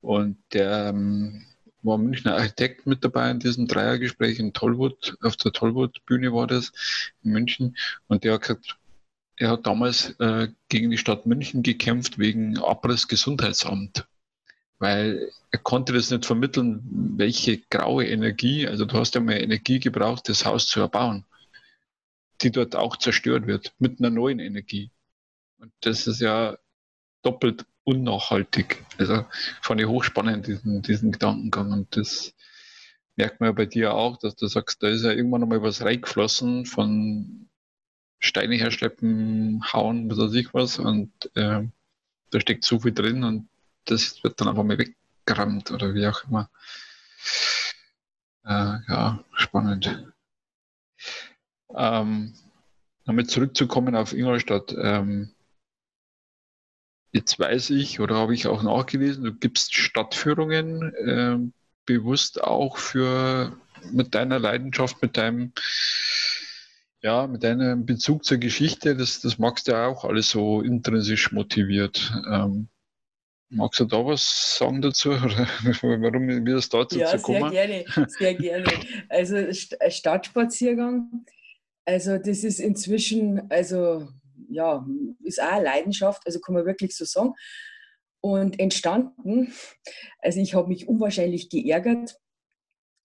Und 0.00 0.38
der 0.52 0.88
ähm, 0.88 1.44
war 1.82 1.98
Münchner 1.98 2.36
Architekt 2.36 2.86
mit 2.86 3.04
dabei 3.04 3.30
in 3.30 3.40
diesem 3.40 3.66
Dreiergespräch 3.66 4.38
in 4.38 4.52
Tollwood, 4.52 5.16
auf 5.22 5.36
der 5.36 5.52
Tollwood-Bühne 5.52 6.32
war 6.32 6.46
das 6.46 6.72
in 7.22 7.32
München, 7.32 7.76
und 8.06 8.24
der 8.24 8.34
hat 8.34 8.42
gesagt, 8.42 8.78
er 9.36 9.50
hat 9.50 9.66
damals 9.66 10.10
äh, 10.20 10.48
gegen 10.68 10.90
die 10.90 10.98
Stadt 10.98 11.26
München 11.26 11.62
gekämpft 11.62 12.18
wegen 12.18 12.58
Abriss 12.58 13.08
Gesundheitsamt. 13.08 14.06
Weil 14.82 15.30
er 15.52 15.60
konnte 15.60 15.92
das 15.92 16.10
nicht 16.10 16.26
vermitteln, 16.26 16.82
welche 17.16 17.58
graue 17.70 18.04
Energie, 18.04 18.66
also 18.66 18.84
du 18.84 18.98
hast 18.98 19.14
ja 19.14 19.20
mal 19.20 19.40
Energie 19.40 19.78
gebraucht, 19.78 20.28
das 20.28 20.44
Haus 20.44 20.66
zu 20.66 20.80
erbauen, 20.80 21.24
die 22.40 22.50
dort 22.50 22.74
auch 22.74 22.96
zerstört 22.96 23.46
wird 23.46 23.72
mit 23.78 24.00
einer 24.00 24.10
neuen 24.10 24.40
Energie. 24.40 24.90
Und 25.60 25.72
das 25.82 26.08
ist 26.08 26.20
ja 26.20 26.58
doppelt 27.22 27.64
unnachhaltig. 27.84 28.84
Also 28.98 29.24
fand 29.60 29.80
ich 29.80 29.86
hochspannend, 29.86 30.48
diesen, 30.48 30.82
diesen 30.82 31.12
Gedankengang. 31.12 31.70
Und 31.70 31.96
das 31.96 32.34
merkt 33.14 33.38
man 33.38 33.50
ja 33.50 33.52
bei 33.52 33.66
dir 33.66 33.94
auch, 33.94 34.16
dass 34.16 34.34
du 34.34 34.48
sagst, 34.48 34.82
da 34.82 34.88
ist 34.88 35.04
ja 35.04 35.12
irgendwann 35.12 35.42
nochmal 35.42 35.62
was 35.62 35.82
reingeflossen 35.82 36.66
von 36.66 37.48
Steine 38.18 38.56
herschleppen, 38.56 39.62
hauen, 39.72 40.10
was 40.10 40.18
weiß 40.18 40.34
ich 40.34 40.52
was. 40.52 40.80
Und 40.80 41.12
äh, 41.36 41.62
da 42.30 42.40
steckt 42.40 42.64
so 42.64 42.80
viel 42.80 42.92
drin 42.92 43.22
und 43.22 43.48
das 43.84 44.22
wird 44.22 44.40
dann 44.40 44.48
einfach 44.48 44.64
mal 44.64 44.78
weggerammt 44.78 45.70
oder 45.70 45.94
wie 45.94 46.06
auch 46.06 46.24
immer. 46.24 46.50
Äh, 48.44 48.78
ja, 48.88 49.24
spannend. 49.34 50.12
Ähm, 51.74 52.34
damit 53.04 53.30
zurückzukommen 53.30 53.94
auf 53.94 54.12
Ingolstadt. 54.12 54.74
Ähm, 54.76 55.34
jetzt 57.12 57.38
weiß 57.38 57.70
ich 57.70 58.00
oder 58.00 58.16
habe 58.16 58.34
ich 58.34 58.46
auch 58.46 58.62
nachgelesen, 58.62 59.24
du 59.24 59.32
gibst 59.32 59.74
Stadtführungen 59.74 60.94
äh, 60.94 61.38
bewusst 61.86 62.42
auch 62.42 62.78
für 62.78 63.56
mit 63.90 64.14
deiner 64.14 64.38
Leidenschaft, 64.38 65.02
mit 65.02 65.16
deinem 65.16 65.52
ja, 67.02 67.26
mit 67.26 67.42
deinem 67.42 67.84
Bezug 67.84 68.24
zur 68.24 68.38
Geschichte, 68.38 68.94
das, 68.96 69.20
das 69.20 69.36
magst 69.38 69.66
du 69.66 69.72
ja 69.72 69.86
auch 69.86 70.04
alles 70.04 70.30
so 70.30 70.62
intrinsisch 70.62 71.32
motiviert. 71.32 72.12
Ähm, 72.30 72.68
magst 73.52 73.80
du 73.80 73.84
da 73.84 74.04
was 74.04 74.56
sagen 74.58 74.82
dazu, 74.82 75.10
oder 75.12 75.46
warum 75.82 76.28
wir 76.28 76.54
das 76.54 76.68
dazu 76.68 76.98
ja, 76.98 77.06
zu 77.08 77.18
kommen? 77.18 77.52
Ja, 77.52 77.66
sehr 77.66 77.84
gerne, 77.84 78.08
sehr 78.08 78.34
gerne. 78.34 78.72
Also 79.08 79.36
Stadtspaziergang, 79.88 81.26
also 81.84 82.18
das 82.18 82.44
ist 82.44 82.60
inzwischen, 82.60 83.50
also 83.50 84.08
ja, 84.48 84.86
ist 85.24 85.40
auch 85.40 85.52
eine 85.52 85.64
Leidenschaft, 85.64 86.22
also 86.26 86.40
kann 86.40 86.54
man 86.54 86.66
wirklich 86.66 86.96
so 86.96 87.04
sagen. 87.04 87.34
Und 88.20 88.60
entstanden, 88.60 89.52
also 90.18 90.40
ich 90.40 90.54
habe 90.54 90.68
mich 90.68 90.86
unwahrscheinlich 90.86 91.50
geärgert, 91.50 92.16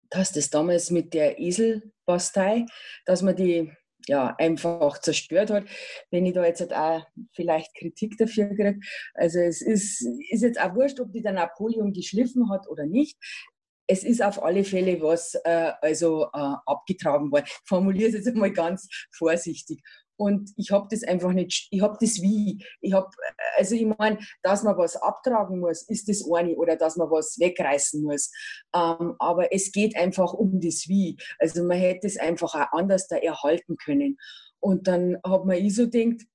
dass 0.10 0.32
das 0.32 0.50
damals 0.50 0.92
mit 0.92 1.14
der 1.14 1.40
Eselbastei, 1.40 2.66
dass 3.06 3.22
man 3.22 3.36
die 3.36 3.72
ja, 4.08 4.36
einfach 4.38 5.00
zerstört 5.00 5.50
hat. 5.50 5.66
Wenn 6.12 6.26
ich 6.26 6.34
da 6.34 6.46
jetzt 6.46 6.62
halt 6.62 6.74
auch 6.74 7.06
vielleicht 7.34 7.76
Kritik 7.76 8.18
dafür 8.18 8.48
kriege. 8.48 8.80
Also 9.14 9.40
es 9.40 9.62
ist, 9.62 10.02
ist 10.30 10.42
jetzt 10.42 10.60
auch 10.60 10.76
wurscht, 10.76 11.00
ob 11.00 11.12
die 11.12 11.22
der 11.22 11.34
Napoleon 11.34 11.94
geschliffen 11.94 12.50
hat 12.50 12.68
oder 12.70 12.86
nicht. 12.86 13.18
Es 13.90 14.04
ist 14.04 14.22
auf 14.22 14.44
alle 14.44 14.64
Fälle 14.66 15.02
was 15.02 15.36
äh, 15.46 15.72
also 15.82 16.26
äh, 16.26 16.56
abgetragen 16.66 17.32
worden. 17.32 17.46
Ich 17.48 17.58
formuliere 17.66 18.10
es 18.10 18.16
jetzt 18.16 18.28
einmal 18.28 18.52
ganz 18.52 18.88
vorsichtig. 19.12 19.82
Und 20.18 20.52
ich 20.58 20.72
habe 20.72 20.88
das 20.90 21.04
einfach 21.04 21.32
nicht, 21.32 21.68
ich 21.72 21.82
habe 21.82 21.98
das 22.02 22.22
wie. 22.22 22.66
Ich 22.82 22.94
habe, 22.94 23.10
also 23.56 23.76
ich 23.76 23.86
meine, 23.86 24.18
dass 24.44 24.64
man 24.64 24.78
was 24.78 24.96
abtragen 24.96 25.60
muss, 25.60 25.84
ist 25.84 26.10
das 26.10 26.24
eine, 26.30 26.56
oder 26.56 26.76
dass 26.76 26.98
man 26.98 27.10
was 27.10 27.40
wegreißen 27.40 28.02
muss. 28.02 28.32
Ähm, 28.76 29.16
aber 29.20 29.54
es 29.54 29.72
geht 29.72 29.96
einfach 29.96 30.34
um 30.34 30.60
das 30.60 30.88
Wie. 30.88 31.18
Also 31.40 31.64
man 31.64 31.78
hätte 31.78 32.08
es 32.08 32.18
einfach 32.18 32.54
auch 32.56 32.78
anders 32.78 33.08
da 33.08 33.18
erhalten 33.18 33.78
können. 33.78 34.18
Und 34.60 34.88
dann 34.88 35.18
hat 35.26 35.46
man 35.46 35.58
ich 35.58 35.76
so 35.76 35.88
gedacht, 35.88 36.26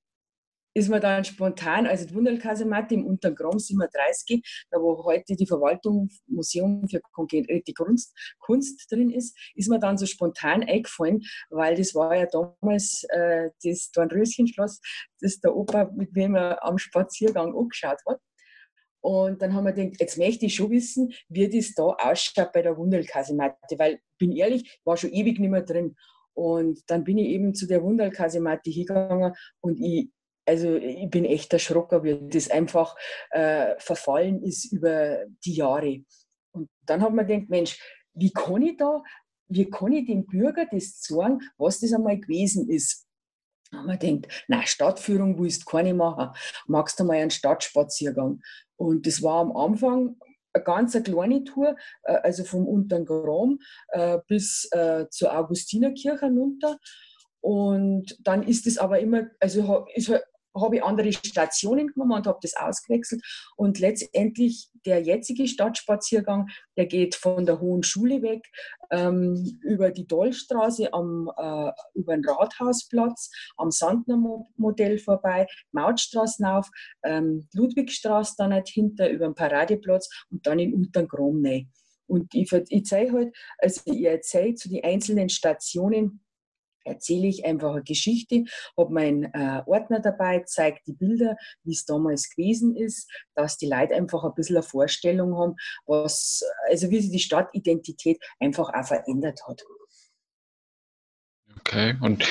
ist 0.73 0.89
man 0.89 1.01
dann 1.01 1.23
spontan, 1.23 1.85
also 1.87 2.05
die 2.05 2.15
Wunderlkasematte 2.15 2.95
im 2.95 3.05
Untergram 3.05 3.59
37, 3.59 4.67
da 4.71 4.79
wo 4.79 5.03
heute 5.03 5.35
die 5.35 5.45
Verwaltung, 5.45 6.09
Museum 6.27 6.87
für 6.89 6.99
konkrete 7.11 7.73
Kunst, 7.73 8.15
Kunst 8.39 8.91
drin 8.91 9.11
ist, 9.11 9.37
ist 9.55 9.69
mir 9.69 9.79
dann 9.79 9.97
so 9.97 10.05
spontan 10.05 10.63
eingefallen, 10.63 11.21
weil 11.49 11.75
das 11.75 11.93
war 11.93 12.15
ja 12.15 12.25
damals 12.25 13.03
äh, 13.09 13.49
das 13.63 13.91
Dornröschenschloss, 13.91 14.81
das 15.19 15.39
der 15.39 15.55
Opa, 15.55 15.91
mit 15.95 16.13
wem 16.15 16.35
er 16.35 16.63
am 16.63 16.77
Spaziergang 16.77 17.55
angeschaut 17.55 17.99
hat. 18.07 18.19
Und 19.01 19.41
dann 19.41 19.53
haben 19.53 19.65
wir 19.65 19.73
gedacht, 19.73 19.99
jetzt 19.99 20.17
möchte 20.17 20.45
ich 20.45 20.55
schon 20.55 20.71
wissen, 20.71 21.13
wie 21.27 21.49
das 21.49 21.73
da 21.73 21.83
ausschaut 21.83 22.53
bei 22.53 22.61
der 22.61 22.77
Wunderlkasematte, 22.77 23.77
weil, 23.77 23.99
bin 24.17 24.31
ehrlich, 24.31 24.79
war 24.85 24.95
schon 24.95 25.11
ewig 25.11 25.39
nicht 25.39 25.49
mehr 25.49 25.61
drin. 25.61 25.95
Und 26.33 26.79
dann 26.87 27.03
bin 27.03 27.17
ich 27.17 27.27
eben 27.27 27.53
zu 27.53 27.67
der 27.67 27.83
Wunderlkasematte 27.83 28.69
hingegangen 28.69 29.33
und 29.59 29.77
ich 29.79 30.09
also 30.45 30.75
ich 30.75 31.09
bin 31.09 31.25
echt 31.25 31.53
erschrocken, 31.53 32.03
wie 32.03 32.29
das 32.29 32.49
einfach 32.49 32.95
äh, 33.31 33.75
verfallen 33.79 34.43
ist 34.43 34.71
über 34.71 35.25
die 35.45 35.55
Jahre. 35.55 36.03
Und 36.51 36.69
dann 36.85 37.01
hat 37.01 37.13
man 37.13 37.25
gedacht, 37.27 37.49
Mensch, 37.49 37.79
wie 38.13 38.31
kann 38.31 38.61
ich 38.61 38.77
da, 38.77 39.01
wie 39.47 39.69
kann 39.69 39.93
ich 39.93 40.05
dem 40.05 40.25
Bürger 40.25 40.65
das 40.71 41.01
sagen, 41.01 41.39
was 41.57 41.79
das 41.79 41.93
einmal 41.93 42.19
gewesen 42.19 42.69
ist? 42.69 43.07
Haben 43.71 43.87
wir 43.87 43.97
gedacht, 43.97 44.45
na 44.47 44.65
Stadtführung 44.65 45.39
willst 45.39 45.63
du 45.63 45.65
keine 45.65 45.93
machen, 45.93 46.29
magst 46.67 46.99
du 46.99 47.05
mal 47.05 47.17
einen 47.17 47.31
Stadtspaziergang? 47.31 48.41
Und 48.75 49.07
das 49.07 49.23
war 49.23 49.39
am 49.39 49.55
Anfang 49.55 50.17
eine 50.53 50.63
ganz 50.63 51.01
kleine 51.03 51.43
Tour, 51.43 51.75
äh, 52.03 52.13
also 52.13 52.43
vom 52.43 52.67
Unteren 52.67 53.05
Grom 53.05 53.59
äh, 53.89 54.19
bis 54.27 54.67
äh, 54.71 55.07
zur 55.09 55.35
Augustinerkirche 55.35 56.27
runter. 56.27 56.77
Und 57.41 58.17
dann 58.21 58.43
ist 58.43 58.67
es 58.67 58.77
aber 58.77 58.99
immer, 58.99 59.27
also 59.39 59.85
ist 59.95 60.09
halt 60.09 60.23
habe 60.55 60.77
ich 60.77 60.83
andere 60.83 61.11
Stationen 61.13 61.87
genommen 61.87 62.13
und 62.13 62.27
habe 62.27 62.39
das 62.41 62.55
ausgewechselt. 62.55 63.23
Und 63.55 63.79
letztendlich 63.79 64.69
der 64.85 65.01
jetzige 65.01 65.47
Stadtspaziergang, 65.47 66.49
der 66.77 66.85
geht 66.85 67.15
von 67.15 67.45
der 67.45 67.59
Hohen 67.59 67.83
Schule 67.83 68.21
weg 68.21 68.45
ähm, 68.91 69.59
über 69.61 69.91
die 69.91 70.07
Dollstraße, 70.07 70.93
am, 70.93 71.31
äh, 71.37 71.71
über 71.93 72.15
den 72.15 72.25
Rathausplatz, 72.25 73.31
am 73.57 73.71
Sandner-Modell 73.71 74.99
vorbei, 74.99 75.47
Mautstraßen 75.71 76.45
auf, 76.45 76.69
ähm, 77.03 77.47
Ludwigstraße 77.53 78.35
dann 78.37 78.53
halt 78.53 78.69
hinter 78.69 79.09
über 79.09 79.25
den 79.25 79.35
Paradeplatz 79.35 80.09
und 80.29 80.45
dann 80.45 80.59
in 80.59 80.73
Untergrom 80.73 81.43
rein. 81.45 81.71
Und 82.05 82.33
ich, 82.35 82.51
ich 82.51 82.85
zeige 82.85 83.13
halt, 83.13 83.35
also 83.57 83.81
ich 83.85 84.03
erzähle 84.03 84.55
zu 84.55 84.69
den 84.69 84.83
einzelnen 84.83 85.29
Stationen, 85.29 86.22
erzähle 86.83 87.27
ich 87.27 87.45
einfach 87.45 87.73
eine 87.73 87.83
Geschichte, 87.83 88.43
habe 88.77 88.93
meinen 88.93 89.25
äh, 89.33 89.61
Ordner 89.65 89.99
dabei, 89.99 90.43
zeige 90.45 90.79
die 90.85 90.93
Bilder, 90.93 91.35
wie 91.63 91.73
es 91.73 91.85
damals 91.85 92.29
gewesen 92.29 92.75
ist, 92.75 93.09
dass 93.35 93.57
die 93.57 93.67
Leute 93.67 93.95
einfach 93.95 94.23
ein 94.23 94.33
bisschen 94.35 94.57
eine 94.57 94.63
Vorstellung 94.63 95.37
haben, 95.37 95.55
was, 95.85 96.43
also 96.69 96.89
wie 96.89 97.01
sich 97.01 97.11
die 97.11 97.19
Stadtidentität 97.19 98.19
einfach 98.39 98.73
auch 98.73 98.85
verändert 98.85 99.41
hat. 99.47 99.63
Okay, 101.59 101.95
und 102.01 102.25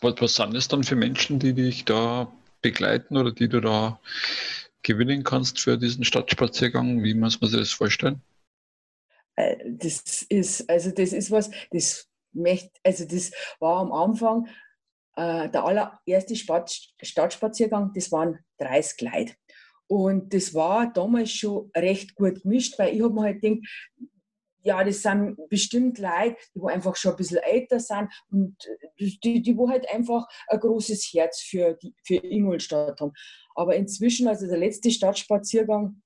was, 0.00 0.14
was 0.18 0.34
sind 0.34 0.54
es 0.54 0.68
dann 0.68 0.84
für 0.84 0.96
Menschen, 0.96 1.38
die 1.38 1.54
dich 1.54 1.84
da 1.84 2.30
begleiten 2.62 3.16
oder 3.16 3.32
die 3.32 3.48
du 3.48 3.60
da 3.60 4.00
gewinnen 4.82 5.24
kannst 5.24 5.60
für 5.60 5.78
diesen 5.78 6.04
Stadtspaziergang? 6.04 7.02
Wie 7.02 7.14
muss 7.14 7.40
man 7.40 7.50
sich 7.50 7.60
das 7.60 7.72
vorstellen? 7.72 8.22
Äh, 9.36 9.56
das 9.66 10.22
ist, 10.28 10.68
also 10.68 10.90
das 10.90 11.12
ist 11.12 11.30
was, 11.30 11.50
das 11.70 12.05
möchte, 12.36 12.78
also 12.84 13.04
das 13.04 13.32
war 13.60 13.80
am 13.80 13.92
Anfang 13.92 14.48
äh, 15.16 15.48
der 15.48 15.64
allererste 15.64 16.36
Stadtspaziergang, 16.36 17.92
das 17.94 18.12
waren 18.12 18.38
30 18.58 19.00
Leute. 19.00 19.34
Und 19.88 20.34
das 20.34 20.52
war 20.52 20.92
damals 20.92 21.30
schon 21.30 21.70
recht 21.76 22.14
gut 22.16 22.42
gemischt, 22.42 22.78
weil 22.78 22.94
ich 22.94 23.02
habe 23.02 23.14
mir 23.14 23.22
halt 23.22 23.40
gedacht, 23.40 23.60
ja, 24.66 24.82
das 24.82 25.00
sind 25.00 25.36
bestimmt 25.48 25.98
Leute, 25.98 26.36
die 26.54 26.60
wo 26.60 26.66
einfach 26.66 26.96
schon 26.96 27.12
ein 27.12 27.16
bisschen 27.16 27.38
älter 27.38 27.78
sind 27.78 28.08
und 28.30 28.56
die, 28.98 29.40
die 29.40 29.56
wo 29.56 29.68
halt 29.68 29.88
einfach 29.88 30.26
ein 30.48 30.58
großes 30.58 31.04
Herz 31.12 31.40
für, 31.40 31.74
die, 31.74 31.94
für 32.04 32.16
Ingolstadt 32.16 33.00
haben. 33.00 33.12
Aber 33.54 33.76
inzwischen, 33.76 34.26
also 34.26 34.48
der 34.48 34.58
letzte 34.58 34.90
Stadtspaziergang, 34.90 36.02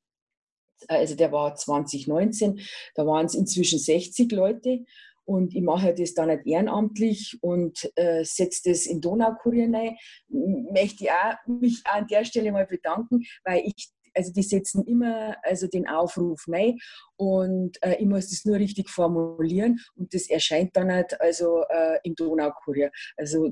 also 0.89 1.15
der 1.15 1.33
war 1.33 1.55
2019, 1.55 2.61
da 2.95 3.07
waren 3.07 3.27
es 3.27 3.35
inzwischen 3.35 3.79
60 3.79 4.31
Leute 4.33 4.85
und 5.31 5.55
ich 5.55 5.63
mache 5.63 5.95
das 5.95 6.13
dann 6.15 6.29
nicht 6.29 6.45
ehrenamtlich 6.45 7.39
und 7.41 7.89
äh, 7.95 8.25
setze 8.25 8.69
das 8.69 8.87
in 8.87 9.01
Donaukurier 9.01 9.73
rein. 9.73 9.97
Möchte 10.29 11.05
ich 11.05 11.11
auch, 11.13 11.37
mich 11.47 11.83
auch 11.85 11.99
an 11.99 12.09
der 12.09 12.25
Stelle 12.25 12.51
mal 12.51 12.67
bedanken, 12.67 13.21
weil 13.45 13.63
ich 13.65 13.93
also 14.13 14.33
die 14.33 14.43
setzen 14.43 14.85
immer 14.89 15.37
also 15.45 15.69
den 15.69 15.87
Aufruf 15.87 16.47
rein 16.49 16.79
und 17.15 17.81
äh, 17.81 17.95
ich 18.01 18.07
muss 18.07 18.29
das 18.29 18.45
nur 18.45 18.57
richtig 18.57 18.91
formulieren 18.91 19.79
und 19.95 20.13
das 20.13 20.29
erscheint 20.29 20.75
dann 20.75 20.91
halt 20.91 21.21
also 21.21 21.63
äh, 21.69 22.01
im 22.03 22.17
Donaukurier. 22.17 22.91
Also, 23.17 23.51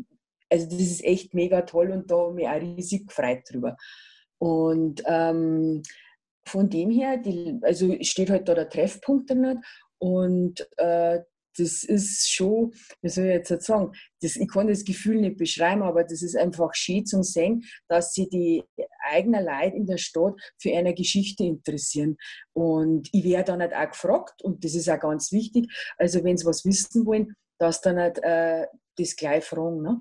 also 0.50 0.66
das 0.66 0.80
ist 0.80 1.04
echt 1.04 1.32
mega 1.32 1.62
toll 1.62 1.92
und 1.92 2.10
da 2.10 2.16
habe 2.16 2.40
ich 2.40 2.48
auch 2.48 2.60
riesig 2.60 3.06
gefreut 3.06 3.42
drüber. 3.48 3.76
Und 4.38 5.00
ähm, 5.06 5.84
von 6.44 6.68
dem 6.70 6.90
her, 6.90 7.18
die, 7.18 7.56
also 7.62 7.96
steht 8.00 8.30
halt 8.30 8.48
da 8.48 8.54
der 8.54 8.68
Treffpunkt 8.68 9.30
drin 9.30 9.62
und 9.98 10.68
äh, 10.78 11.20
das 11.58 11.82
ist 11.82 12.30
schon, 12.30 12.72
wie 13.02 13.08
soll 13.08 13.26
ich 13.26 13.48
jetzt 13.50 13.66
sagen, 13.66 13.92
das, 14.20 14.36
ich 14.36 14.48
kann 14.48 14.68
das 14.68 14.84
Gefühl 14.84 15.20
nicht 15.20 15.36
beschreiben, 15.36 15.82
aber 15.82 16.04
das 16.04 16.22
ist 16.22 16.36
einfach 16.36 16.74
schön 16.74 17.06
zu 17.06 17.22
sehen, 17.22 17.64
dass 17.88 18.12
sie 18.12 18.28
die 18.28 18.64
eigenen 19.10 19.44
Leute 19.44 19.76
in 19.76 19.86
der 19.86 19.98
Stadt 19.98 20.34
für 20.58 20.74
eine 20.76 20.94
Geschichte 20.94 21.44
interessieren. 21.44 22.16
Und 22.52 23.08
ich 23.12 23.24
werde 23.24 23.52
dann 23.52 23.58
nicht 23.60 23.74
auch 23.74 23.90
gefragt, 23.90 24.42
und 24.42 24.64
das 24.64 24.74
ist 24.74 24.88
auch 24.88 25.00
ganz 25.00 25.32
wichtig, 25.32 25.72
also 25.96 26.22
wenn 26.24 26.36
sie 26.36 26.46
was 26.46 26.64
wissen 26.64 27.06
wollen, 27.06 27.34
dass 27.58 27.80
dann 27.80 27.96
nicht 27.96 28.18
äh, 28.18 28.66
das 28.96 29.16
gleich 29.16 29.44
fragen. 29.44 29.82
Ne? 29.82 30.00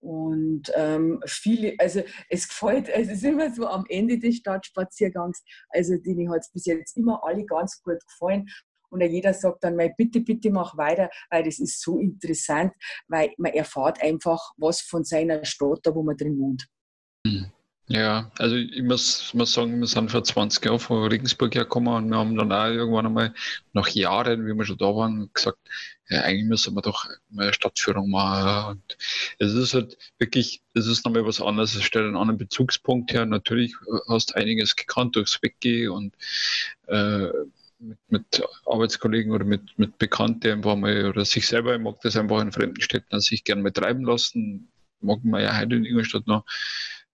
Und 0.00 0.72
ähm, 0.74 1.20
viele, 1.26 1.74
also 1.78 2.02
es 2.30 2.48
gefällt, 2.48 2.90
also 2.90 3.10
es 3.10 3.18
ist 3.18 3.24
immer 3.24 3.52
so 3.54 3.66
am 3.66 3.84
Ende 3.88 4.18
des 4.18 4.36
Stadtspaziergangs, 4.36 5.42
also 5.68 5.96
denen 5.98 6.30
hat 6.30 6.40
es 6.40 6.50
bis 6.50 6.64
jetzt 6.64 6.96
immer 6.96 7.22
alle 7.22 7.44
ganz 7.44 7.82
gut 7.82 7.98
gefallen. 8.06 8.48
Und 8.90 9.00
jeder 9.00 9.34
sagt 9.34 9.64
dann 9.64 9.76
mal, 9.76 9.92
bitte, 9.96 10.20
bitte 10.20 10.50
mach 10.50 10.76
weiter, 10.76 11.10
weil 11.30 11.44
das 11.44 11.58
ist 11.58 11.80
so 11.80 11.98
interessant, 11.98 12.72
weil 13.08 13.32
man 13.38 13.52
erfahrt 13.52 14.02
einfach 14.02 14.52
was 14.56 14.80
von 14.80 15.04
seiner 15.04 15.44
Stadt, 15.44 15.80
da 15.82 15.94
wo 15.94 16.02
man 16.02 16.16
drin 16.16 16.38
wohnt. 16.38 16.66
Mhm. 17.24 17.50
Ja, 17.92 18.30
also 18.38 18.54
ich 18.54 18.82
muss, 18.82 19.34
muss 19.34 19.52
sagen, 19.52 19.80
wir 19.80 19.86
sind 19.88 20.12
vor 20.12 20.22
20 20.22 20.64
Jahren 20.64 20.78
von 20.78 21.08
Regensburg 21.08 21.52
hergekommen 21.56 21.92
und 21.92 22.08
wir 22.08 22.18
haben 22.18 22.36
dann 22.36 22.52
auch 22.52 22.66
irgendwann 22.66 23.06
einmal 23.06 23.34
nach 23.72 23.88
Jahren, 23.88 24.46
wie 24.46 24.54
wir 24.54 24.64
schon 24.64 24.78
da 24.78 24.94
waren, 24.94 25.28
gesagt, 25.34 25.58
ja, 26.08 26.20
eigentlich 26.20 26.46
müssen 26.48 26.74
wir 26.76 26.82
doch 26.82 27.08
mal 27.30 27.44
eine 27.44 27.52
Stadtführung 27.52 28.08
machen. 28.08 28.76
Und 28.78 28.96
es 29.40 29.54
ist 29.54 29.74
halt 29.74 29.98
wirklich, 30.18 30.62
es 30.74 30.86
ist 30.86 31.04
nochmal 31.04 31.26
was 31.26 31.40
anderes, 31.42 31.74
es 31.74 31.82
stellt 31.82 32.06
einen 32.06 32.16
anderen 32.16 32.38
Bezugspunkt 32.38 33.12
her. 33.12 33.26
Natürlich 33.26 33.74
hast 34.06 34.30
du 34.30 34.34
einiges 34.36 34.76
gekannt 34.76 35.16
durchs 35.16 35.42
Weggehen 35.42 35.90
und 35.90 36.14
äh, 36.86 37.28
mit, 37.80 37.98
mit, 38.08 38.42
Arbeitskollegen 38.66 39.32
oder 39.32 39.44
mit, 39.44 39.78
mit 39.78 39.98
Bekannten 39.98 40.52
einfach 40.52 40.76
mal 40.76 41.06
oder 41.06 41.24
sich 41.24 41.46
selber, 41.46 41.74
ich 41.74 41.80
mag 41.80 42.00
das 42.02 42.16
einfach 42.16 42.40
in 42.40 42.52
fremden 42.52 42.80
Städten 42.80 43.20
sich 43.20 43.44
gerne 43.44 43.62
mal 43.62 43.72
treiben 43.72 44.04
lassen. 44.04 44.70
Mag 45.00 45.24
man 45.24 45.42
ja 45.42 45.56
heute 45.56 45.76
in 45.76 45.86
Ingolstadt 45.86 46.26
noch 46.26 46.44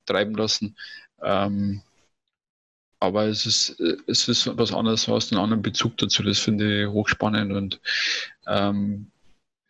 treiben 0.06 0.34
lassen. 0.34 0.76
Ähm, 1.22 1.82
aber 2.98 3.26
es 3.26 3.46
ist, 3.46 3.80
es 4.06 4.28
ist 4.28 4.56
was 4.58 4.72
anderes, 4.72 5.06
hast 5.06 5.32
einen 5.32 5.40
anderen 5.40 5.62
Bezug 5.62 5.96
dazu, 5.98 6.22
das 6.22 6.38
finde 6.38 6.82
ich 6.82 6.88
hochspannend 6.88 7.52
und 7.52 7.80
ähm, 8.46 9.10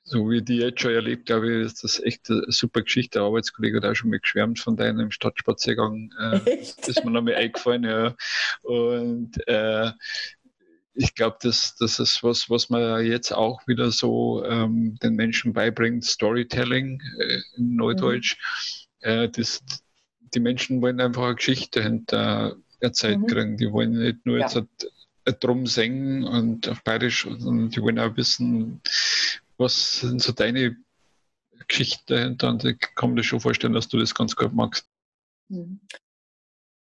so 0.04 0.30
wie 0.30 0.40
die 0.40 0.58
jetzt 0.58 0.80
schon 0.80 0.92
erlebt, 0.92 1.26
glaube 1.26 1.52
ich, 1.52 1.66
ist 1.66 1.82
das 1.82 1.98
echt 1.98 2.30
eine 2.30 2.44
super 2.46 2.82
Geschichte. 2.82 3.18
Der 3.18 3.26
Arbeitskollege 3.26 3.78
hat 3.78 3.86
auch 3.86 3.94
schon 3.96 4.10
mal 4.10 4.20
geschwärmt 4.20 4.60
von 4.60 4.76
deinem 4.76 5.10
Stadtspaziergang. 5.10 6.12
Äh, 6.20 6.60
ist 6.60 7.04
mir 7.04 7.10
noch 7.10 7.22
mal 7.22 7.34
eingefallen, 7.34 7.82
ja. 7.82 8.14
Und 8.62 9.36
äh, 9.48 9.90
ich 10.96 11.14
glaube, 11.14 11.36
das, 11.42 11.76
das 11.76 11.98
ist 11.98 12.22
was, 12.22 12.48
was 12.48 12.70
man 12.70 13.04
jetzt 13.04 13.32
auch 13.32 13.66
wieder 13.66 13.90
so 13.90 14.44
ähm, 14.44 14.98
den 15.02 15.14
Menschen 15.14 15.52
beibringt, 15.52 16.04
Storytelling 16.04 17.00
äh, 17.18 17.40
in 17.56 17.76
Neudeutsch. 17.76 18.36
Mhm. 19.02 19.08
Äh, 19.08 19.28
das, 19.28 19.62
die 20.34 20.40
Menschen 20.40 20.80
wollen 20.80 21.00
einfach 21.00 21.24
eine 21.24 21.34
Geschichte 21.34 21.82
hinter 21.82 22.56
erzählt 22.80 23.20
mhm. 23.20 23.26
kriegen. 23.26 23.56
Die 23.58 23.70
wollen 23.70 23.98
nicht 23.98 24.24
nur 24.24 24.38
ja. 24.38 24.48
jetzt 24.48 24.90
Drum 25.40 25.66
singen 25.66 26.24
und 26.24 26.68
auf 26.68 26.82
Bayerisch, 26.84 27.26
sondern 27.38 27.70
die 27.70 27.82
wollen 27.82 27.98
auch 27.98 28.16
wissen, 28.16 28.80
was 29.56 30.00
sind 30.00 30.22
so 30.22 30.32
deine 30.32 30.76
Geschichten 31.66 32.04
dahinter. 32.06 32.48
Und 32.48 32.64
ich 32.64 32.78
kann 32.94 33.12
mir 33.12 33.24
schon 33.24 33.40
vorstellen, 33.40 33.72
dass 33.72 33.88
du 33.88 33.98
das 33.98 34.14
ganz 34.14 34.36
gut 34.36 34.54
magst. 34.54 34.86
Mhm. 35.48 35.80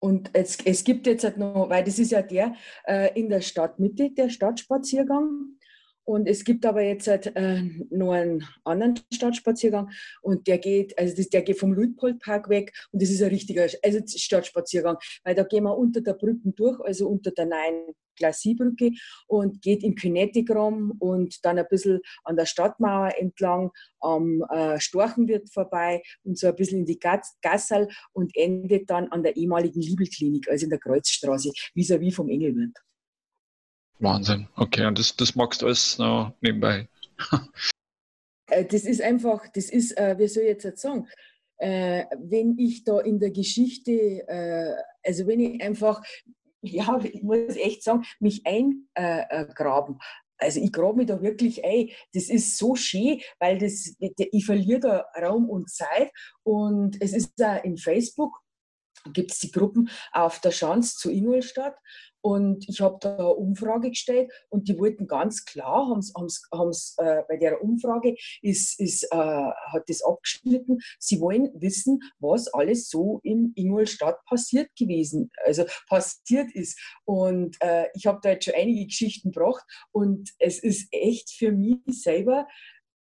Und 0.01 0.31
es, 0.33 0.59
es 0.65 0.85
gibt 0.85 1.07
jetzt 1.07 1.25
halt 1.25 1.39
noch, 1.39 1.69
weil 1.69 1.85
das 1.85 1.99
ist 1.99 2.13
ja 2.13 2.23
der 2.23 2.55
äh, 2.87 3.19
in 3.19 3.29
der 3.29 3.41
Stadtmitte, 3.41 4.11
der 4.11 4.29
Stadtspaziergang. 4.29 5.59
Und 6.05 6.27
es 6.27 6.45
gibt 6.45 6.65
aber 6.65 6.81
jetzt 6.83 7.07
halt, 7.07 7.37
äh, 7.37 7.63
noch 7.91 8.13
einen 8.13 8.43
anderen 8.65 8.99
Stadtspaziergang. 9.13 9.91
Und 10.23 10.47
der 10.47 10.59
geht, 10.59 10.99
also 10.99 11.15
das, 11.15 11.29
der 11.29 11.43
geht 11.43 11.59
vom 11.59 11.75
Luitpoldpark 11.75 12.49
weg. 12.49 12.73
Und 12.93 13.03
das 13.03 13.11
ist 13.11 13.23
ein 13.23 13.29
richtiger 13.29 13.67
also 13.83 14.01
Stadtspaziergang, 14.07 14.97
weil 15.25 15.35
da 15.35 15.43
gehen 15.43 15.65
wir 15.65 15.77
unter 15.77 16.01
der 16.01 16.15
Brücke 16.15 16.51
durch, 16.53 16.81
also 16.81 17.09
unter 17.09 17.31
der 17.31 17.47
neuen 17.47 17.95
Glassiebrücke 18.19 18.91
und 19.27 19.63
geht 19.63 19.83
in 19.83 19.95
Kinetigramm 19.95 20.93
und 20.99 21.45
dann 21.45 21.59
ein 21.59 21.67
bisschen 21.71 22.01
an 22.25 22.37
der 22.37 22.47
Stadtmauer 22.47 23.13
entlang 23.19 23.71
am 24.01 24.43
äh, 24.51 24.79
Storchenwirt 24.79 25.51
vorbei 25.51 26.03
und 26.25 26.39
so 26.39 26.49
ein 26.49 26.57
bisschen 26.57 26.81
in 26.81 26.87
die 26.87 26.99
Gassal 26.99 27.89
und 28.13 28.37
endet 28.37 28.91
dann 28.91 29.09
an 29.09 29.23
der 29.23 29.37
ehemaligen 29.37 29.81
Liebelklinik, 29.81 30.49
also 30.49 30.65
in 30.65 30.71
der 30.71 30.79
Kreuzstraße, 30.79 31.51
vis-à-vis 31.75 32.13
-vis 32.13 32.15
vom 32.15 32.29
Engelwirt. 32.29 32.77
Wahnsinn. 34.01 34.47
Okay, 34.57 34.87
und 34.87 34.99
das, 34.99 35.17
das 35.17 35.35
magst 35.35 35.63
du 35.63 35.67
alles 35.67 35.99
noch 35.99 36.33
nebenbei. 36.41 36.89
Äh, 38.51 38.65
das 38.65 38.85
ist 38.85 39.03
einfach, 39.03 39.47
das 39.49 39.69
ist, 39.69 39.93
äh, 39.99 40.17
wie 40.19 40.27
soll 40.27 40.45
ich 40.45 40.63
jetzt 40.63 40.81
sagen, 40.81 41.07
äh, 41.59 42.05
wenn 42.19 42.57
ich 42.59 42.85
da 42.85 43.01
in 43.01 43.19
der 43.19 43.31
Geschichte, 43.31 43.93
äh, 44.27 44.75
also 45.03 45.27
wenn 45.27 45.41
ich 45.41 45.63
einfach, 45.63 46.03
ja, 46.63 46.99
ich 47.03 47.23
muss 47.23 47.57
echt 47.57 47.83
sagen, 47.83 48.05
mich 48.21 48.47
eingraben. 48.47 49.97
Äh, 49.97 50.05
also 50.41 50.61
ich 50.61 50.73
grabe 50.73 50.99
mich 50.99 51.07
da 51.07 51.21
wirklich 51.21 51.65
ein. 51.65 51.91
Das 52.15 52.31
ist 52.31 52.57
so 52.57 52.77
schön, 52.77 53.21
weil 53.41 53.59
das, 53.59 53.95
ich 53.99 54.47
verliere 54.47 54.81
da 54.81 55.07
Raum 55.21 55.51
und 55.51 55.69
Zeit. 55.69 56.13
Und 56.45 57.01
es 57.01 57.13
ist 57.13 57.33
da 57.37 57.57
in 57.57 57.77
Facebook, 57.77 58.39
gibt 59.13 59.33
es 59.33 59.41
die 59.41 59.51
Gruppen 59.51 59.91
auf 60.13 60.41
der 60.41 60.53
Schanze 60.53 60.97
zu 60.97 61.11
Ingolstadt. 61.11 61.77
Und 62.29 62.69
ich 62.69 62.83
habe 62.83 62.99
da 63.01 63.15
eine 63.17 63.29
Umfrage 63.29 63.89
gestellt 63.89 64.31
und 64.51 64.69
die 64.69 64.79
wollten 64.79 65.07
ganz 65.07 65.47
klar, 65.47 65.89
haben's, 65.89 66.13
haben's, 66.15 66.43
haben's, 66.53 66.95
äh, 66.99 67.23
bei 67.27 67.39
der 67.39 67.63
Umfrage 67.63 68.17
ist, 68.43 68.79
ist, 68.79 69.05
äh, 69.05 69.17
hat 69.17 69.85
das 69.87 70.03
abgeschnitten, 70.03 70.79
sie 70.99 71.23
wollen 71.23 71.49
wissen, 71.55 72.01
was 72.19 72.49
alles 72.49 72.91
so 72.91 73.21
in 73.23 73.55
Ingolstadt 73.57 74.23
passiert 74.27 74.69
gewesen, 74.77 75.31
also 75.47 75.65
passiert 75.89 76.55
ist. 76.55 76.79
Und 77.07 77.57
äh, 77.61 77.87
ich 77.95 78.07
habe 78.07 78.21
da 78.23 78.29
jetzt 78.33 78.45
schon 78.45 78.55
einige 78.55 78.85
Geschichten 78.85 79.33
gebracht 79.33 79.65
und 79.93 80.29
es 80.39 80.63
ist 80.63 80.89
echt 80.91 81.31
für 81.31 81.51
mich 81.51 81.81
selber 81.87 82.47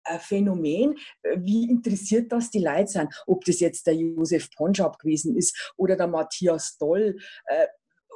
ein 0.04 0.20
Phänomen, 0.20 0.94
wie 1.38 1.70
interessiert 1.70 2.30
das 2.30 2.50
die 2.50 2.62
Leute 2.62 2.88
sind. 2.88 3.22
Ob 3.26 3.46
das 3.46 3.60
jetzt 3.60 3.86
der 3.86 3.94
Josef 3.94 4.50
Ponschab 4.50 4.98
gewesen 4.98 5.36
ist 5.38 5.72
oder 5.78 5.96
der 5.96 6.06
Matthias 6.06 6.76
Doll. 6.76 7.16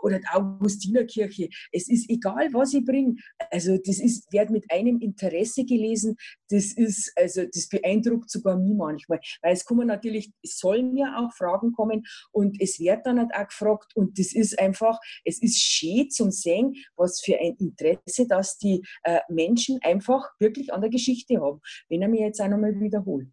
Oder 0.02 0.18
die 0.18 0.26
Augustinerkirche. 0.28 1.48
Es 1.72 1.88
ist 1.88 2.08
egal, 2.10 2.52
was 2.52 2.74
ich 2.74 2.84
bringe. 2.84 3.16
Also 3.50 3.76
das 3.76 3.98
ist, 3.98 4.32
wird 4.32 4.50
mit 4.50 4.70
einem 4.70 4.98
Interesse 5.00 5.64
gelesen. 5.64 6.16
Das 6.48 6.72
ist, 6.72 7.12
also 7.16 7.42
das 7.44 7.68
beeindruckt 7.68 8.30
sogar 8.30 8.56
mich 8.56 8.74
manchmal. 8.74 9.20
Weil 9.42 9.52
es 9.52 9.64
kommen 9.64 9.86
natürlich, 9.86 10.32
es 10.42 10.58
sollen 10.58 10.96
ja 10.96 11.18
auch 11.18 11.32
Fragen 11.34 11.72
kommen 11.72 12.04
und 12.32 12.60
es 12.60 12.78
wird 12.78 13.06
dann 13.06 13.18
halt 13.18 13.34
auch 13.34 13.46
gefragt 13.46 13.92
und 13.94 14.18
das 14.18 14.32
ist 14.32 14.58
einfach, 14.58 14.98
es 15.24 15.40
ist 15.42 15.60
schön 15.60 16.10
zum 16.10 16.30
sehen, 16.30 16.74
was 16.96 17.20
für 17.20 17.38
ein 17.38 17.56
Interesse, 17.58 18.26
dass 18.28 18.58
die 18.58 18.82
äh, 19.02 19.20
Menschen 19.28 19.78
einfach 19.82 20.30
wirklich 20.38 20.72
an 20.72 20.80
der 20.80 20.90
Geschichte 20.90 21.40
haben. 21.40 21.60
Wenn 21.88 22.02
er 22.02 22.08
mir 22.08 22.26
jetzt 22.26 22.40
auch 22.40 22.48
nochmal 22.48 22.78
wiederholt. 22.78 23.28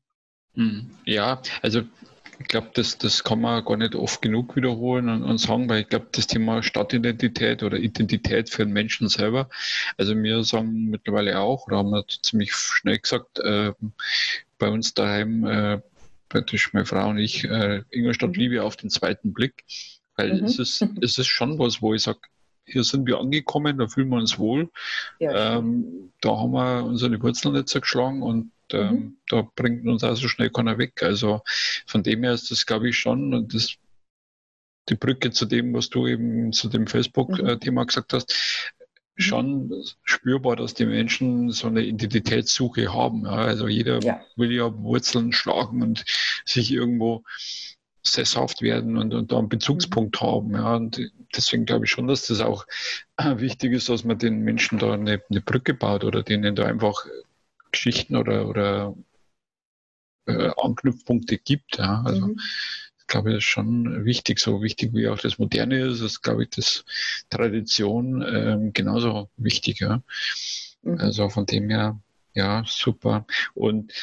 Hm, 0.53 0.89
ja, 1.05 1.41
also 1.61 1.81
ich 2.39 2.47
glaube, 2.47 2.69
das, 2.73 2.97
das 2.97 3.23
kann 3.23 3.41
man 3.41 3.63
gar 3.65 3.77
nicht 3.77 3.95
oft 3.95 4.21
genug 4.21 4.55
wiederholen 4.55 5.09
und, 5.09 5.23
und 5.23 5.37
sagen, 5.39 5.67
weil 5.69 5.81
ich 5.81 5.89
glaube, 5.89 6.07
das 6.11 6.27
Thema 6.27 6.61
Stadtidentität 6.61 7.63
oder 7.63 7.77
Identität 7.77 8.49
für 8.49 8.63
den 8.63 8.73
Menschen 8.73 9.09
selber, 9.09 9.49
also 9.97 10.15
wir 10.15 10.43
sagen 10.43 10.89
mittlerweile 10.89 11.39
auch, 11.39 11.67
oder 11.67 11.77
haben 11.77 11.89
wir 11.89 12.05
ziemlich 12.07 12.53
schnell 12.53 12.99
gesagt, 12.99 13.39
äh, 13.39 13.73
bei 14.59 14.69
uns 14.69 14.93
daheim, 14.93 15.45
äh, 15.45 15.81
praktisch 16.29 16.73
meine 16.73 16.85
Frau 16.85 17.09
und 17.09 17.17
ich, 17.17 17.43
äh, 17.45 17.83
Ingolstadt 17.89 18.31
mhm. 18.31 18.35
Liebe 18.35 18.63
auf 18.63 18.75
den 18.75 18.89
zweiten 18.89 19.33
Blick, 19.33 19.63
weil 20.15 20.33
mhm. 20.33 20.45
es, 20.45 20.59
ist, 20.59 20.85
es 21.01 21.17
ist 21.17 21.27
schon 21.27 21.57
was, 21.57 21.81
wo 21.81 21.93
ich 21.93 22.03
sage, 22.03 22.19
hier 22.65 22.83
sind 22.83 23.07
wir 23.07 23.17
angekommen, 23.17 23.77
da 23.77 23.87
fühlen 23.87 24.09
wir 24.09 24.17
uns 24.17 24.37
wohl. 24.37 24.69
Ja, 25.19 25.57
ähm, 25.57 26.11
da 26.19 26.37
haben 26.37 26.51
wir 26.51 26.83
unsere 26.83 27.21
Wurzeln 27.21 27.53
nicht 27.53 27.69
zerschlagen 27.69 28.21
und 28.21 28.51
ähm, 28.73 28.91
mhm. 28.91 29.17
da 29.27 29.47
bringt 29.55 29.85
uns 29.87 30.03
auch 30.03 30.15
so 30.15 30.27
schnell 30.27 30.49
keiner 30.49 30.77
weg. 30.77 31.03
Also 31.03 31.41
von 31.85 32.03
dem 32.03 32.23
her 32.23 32.33
ist 32.33 32.51
das, 32.51 32.65
glaube 32.65 32.89
ich, 32.89 32.97
schon 32.97 33.33
und 33.33 33.53
das 33.53 33.77
die 34.89 34.95
Brücke 34.95 35.31
zu 35.31 35.45
dem, 35.45 35.73
was 35.73 35.89
du 35.89 36.07
eben 36.07 36.53
zu 36.53 36.69
dem 36.69 36.87
Facebook-Thema 36.87 37.83
mhm. 37.83 37.87
gesagt 37.87 38.13
hast, 38.13 38.33
mhm. 39.17 39.21
schon 39.21 39.83
spürbar, 40.03 40.55
dass 40.55 40.73
die 40.73 40.85
Menschen 40.85 41.51
so 41.51 41.67
eine 41.67 41.83
Identitätssuche 41.83 42.93
haben. 42.93 43.25
Ja. 43.25 43.31
Also 43.31 43.67
jeder 43.67 43.99
ja. 44.01 44.21
will 44.35 44.51
ja 44.51 44.73
Wurzeln 44.77 45.33
schlagen 45.33 45.81
und 45.81 46.05
sich 46.45 46.71
irgendwo 46.71 47.23
sesshaft 48.01 48.61
werden 48.61 48.97
und, 48.97 49.13
und 49.13 49.33
da 49.33 49.39
einen 49.39 49.49
Bezugspunkt 49.49 50.21
mhm. 50.21 50.25
haben. 50.25 50.51
Ja. 50.53 50.75
Und 50.75 51.01
deswegen 51.35 51.65
glaube 51.65 51.85
ich 51.85 51.91
schon, 51.91 52.07
dass 52.07 52.27
das 52.27 52.41
auch 52.41 52.65
wichtig 53.17 53.73
ist, 53.73 53.89
dass 53.89 54.03
man 54.03 54.17
den 54.17 54.39
Menschen 54.39 54.79
da 54.79 54.93
eine, 54.93 55.21
eine 55.29 55.41
Brücke 55.41 55.73
baut 55.73 56.03
oder 56.03 56.23
denen 56.23 56.55
da 56.55 56.65
einfach 56.65 57.05
Geschichten 57.71 58.15
oder, 58.15 58.47
oder 58.47 58.95
äh, 60.25 60.51
Anknüpfpunkte 60.57 61.37
gibt. 61.37 61.77
Ja. 61.77 62.03
Also 62.05 62.27
mhm. 62.27 62.39
ich 62.99 63.07
glaube, 63.07 63.31
das 63.31 63.39
ist 63.39 63.45
schon 63.45 64.05
wichtig, 64.05 64.39
so 64.39 64.61
wichtig 64.61 64.93
wie 64.93 65.07
auch 65.07 65.19
das 65.19 65.39
Moderne 65.39 65.79
ist, 65.79 66.01
ist, 66.01 66.21
glaube 66.21 66.43
ich, 66.43 66.49
das 66.49 66.85
Tradition 67.29 68.21
ähm, 68.21 68.73
genauso 68.73 69.29
wichtig. 69.37 69.79
Ja. 69.79 70.03
Mhm. 70.83 70.99
Also 70.99 71.29
von 71.29 71.45
dem 71.45 71.69
her, 71.69 71.99
Ja, 72.33 72.63
super. 72.67 73.25
Und 73.53 73.93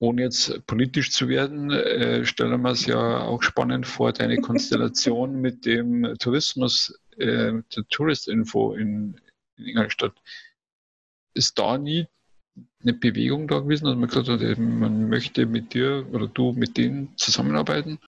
ohne 0.00 0.22
jetzt 0.22 0.64
politisch 0.66 1.10
zu 1.10 1.28
werden, 1.28 1.70
äh, 1.70 2.24
stellen 2.24 2.62
wir 2.62 2.70
es 2.70 2.86
ja 2.86 3.20
auch 3.20 3.42
spannend 3.42 3.86
vor, 3.86 4.12
deine 4.12 4.36
Konstellation 4.40 5.40
mit 5.40 5.66
dem 5.66 6.14
Tourismus, 6.18 7.00
äh, 7.16 7.52
der 7.74 7.84
Touristinfo 7.90 8.74
in, 8.74 9.20
in 9.56 9.66
Ingolstadt. 9.66 10.14
Ist 11.38 11.56
da 11.56 11.78
nie 11.78 12.08
eine 12.82 12.92
Bewegung 12.92 13.46
da 13.46 13.60
gewesen, 13.60 13.84
dass 13.84 13.94
man 13.94 14.08
gesagt 14.08 14.28
hat, 14.28 14.58
man 14.58 15.08
möchte 15.08 15.46
mit 15.46 15.72
dir 15.72 16.04
oder 16.12 16.26
du 16.26 16.52
mit 16.52 16.76
denen 16.76 17.16
zusammenarbeiten? 17.16 18.00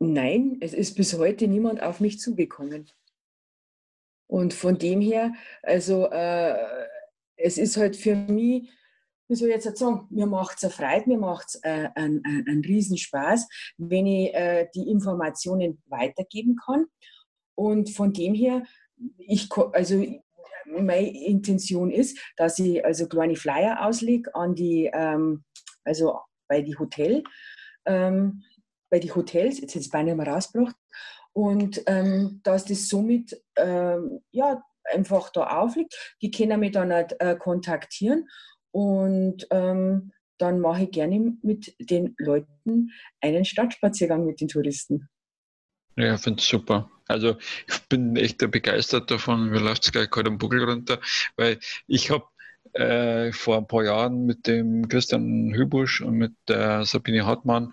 Nein, 0.00 0.58
es 0.60 0.74
ist 0.74 0.96
bis 0.96 1.16
heute 1.16 1.46
niemand 1.46 1.80
auf 1.80 2.00
mich 2.00 2.18
zugekommen. 2.18 2.90
Und 4.26 4.54
von 4.54 4.76
dem 4.76 5.00
her, 5.00 5.32
also 5.62 6.06
äh, 6.10 6.56
es 7.36 7.58
ist 7.58 7.76
halt 7.76 7.94
für 7.94 8.16
mich, 8.16 8.68
wie 9.28 9.36
soll 9.36 9.50
ich 9.50 9.54
jetzt 9.54 9.78
sagen, 9.78 10.08
mir 10.10 10.26
macht 10.26 10.60
es 10.60 10.74
Freude, 10.74 11.08
mir 11.08 11.18
macht 11.18 11.46
es 11.46 11.54
äh, 11.62 11.90
einen, 11.94 12.24
einen 12.26 12.64
Riesenspaß, 12.64 13.48
wenn 13.76 14.06
ich 14.06 14.34
äh, 14.34 14.66
die 14.74 14.90
Informationen 14.90 15.80
weitergeben 15.86 16.56
kann. 16.56 16.86
Und 17.54 17.90
von 17.90 18.12
dem 18.12 18.34
her, 18.34 18.64
ich, 19.18 19.48
also 19.72 20.04
meine 20.72 21.26
Intention 21.26 21.90
ist, 21.90 22.18
dass 22.36 22.58
ich 22.58 22.84
also 22.84 23.06
kleine 23.06 23.36
Flyer 23.36 23.86
auslege 23.86 24.34
an 24.34 24.54
die, 24.54 24.90
ähm, 24.92 25.44
also 25.84 26.18
bei 26.48 26.62
die 26.62 26.78
Hotel, 26.78 27.22
ähm, 27.86 28.42
bei 28.90 28.98
die 28.98 29.12
Hotels, 29.12 29.60
jetzt 29.60 29.74
hätte 29.74 29.84
es 29.84 29.90
beinahe 29.90 30.14
mal 30.14 30.28
rausgebracht, 30.28 30.76
und 31.32 31.82
ähm, 31.86 32.40
dass 32.42 32.64
das 32.64 32.88
somit 32.88 33.40
ähm, 33.56 34.20
ja, 34.32 34.62
einfach 34.84 35.30
da 35.30 35.60
aufliegt. 35.60 36.16
Die 36.22 36.30
können 36.30 36.60
mich 36.60 36.72
dann 36.72 36.92
halt, 36.92 37.20
äh, 37.20 37.36
kontaktieren 37.36 38.28
und 38.72 39.46
ähm, 39.50 40.10
dann 40.38 40.60
mache 40.60 40.84
ich 40.84 40.90
gerne 40.90 41.36
mit 41.42 41.74
den 41.78 42.14
Leuten 42.18 42.90
einen 43.20 43.44
Stadtspaziergang 43.44 44.24
mit 44.24 44.40
den 44.40 44.48
Touristen. 44.48 45.08
Ja, 45.98 46.14
ich 46.14 46.20
finde 46.20 46.40
es 46.40 46.46
super. 46.48 46.88
Also 47.08 47.38
ich 47.66 47.80
bin 47.88 48.14
echt 48.16 48.38
begeistert 48.38 49.10
davon, 49.10 49.50
mir 49.50 49.58
läuft 49.58 49.84
es 49.84 49.90
gleich 49.92 50.10
gerade 50.10 50.30
am 50.30 50.38
Buckel 50.38 50.62
runter, 50.62 51.00
weil 51.36 51.58
ich 51.88 52.10
habe 52.10 52.24
äh, 52.74 53.32
vor 53.32 53.56
ein 53.56 53.66
paar 53.66 53.82
Jahren 53.82 54.24
mit 54.24 54.46
dem 54.46 54.88
Christian 54.88 55.52
Hübusch 55.52 56.00
und 56.00 56.14
mit 56.14 56.34
der 56.46 56.84
Sabine 56.84 57.26
Hartmann 57.26 57.72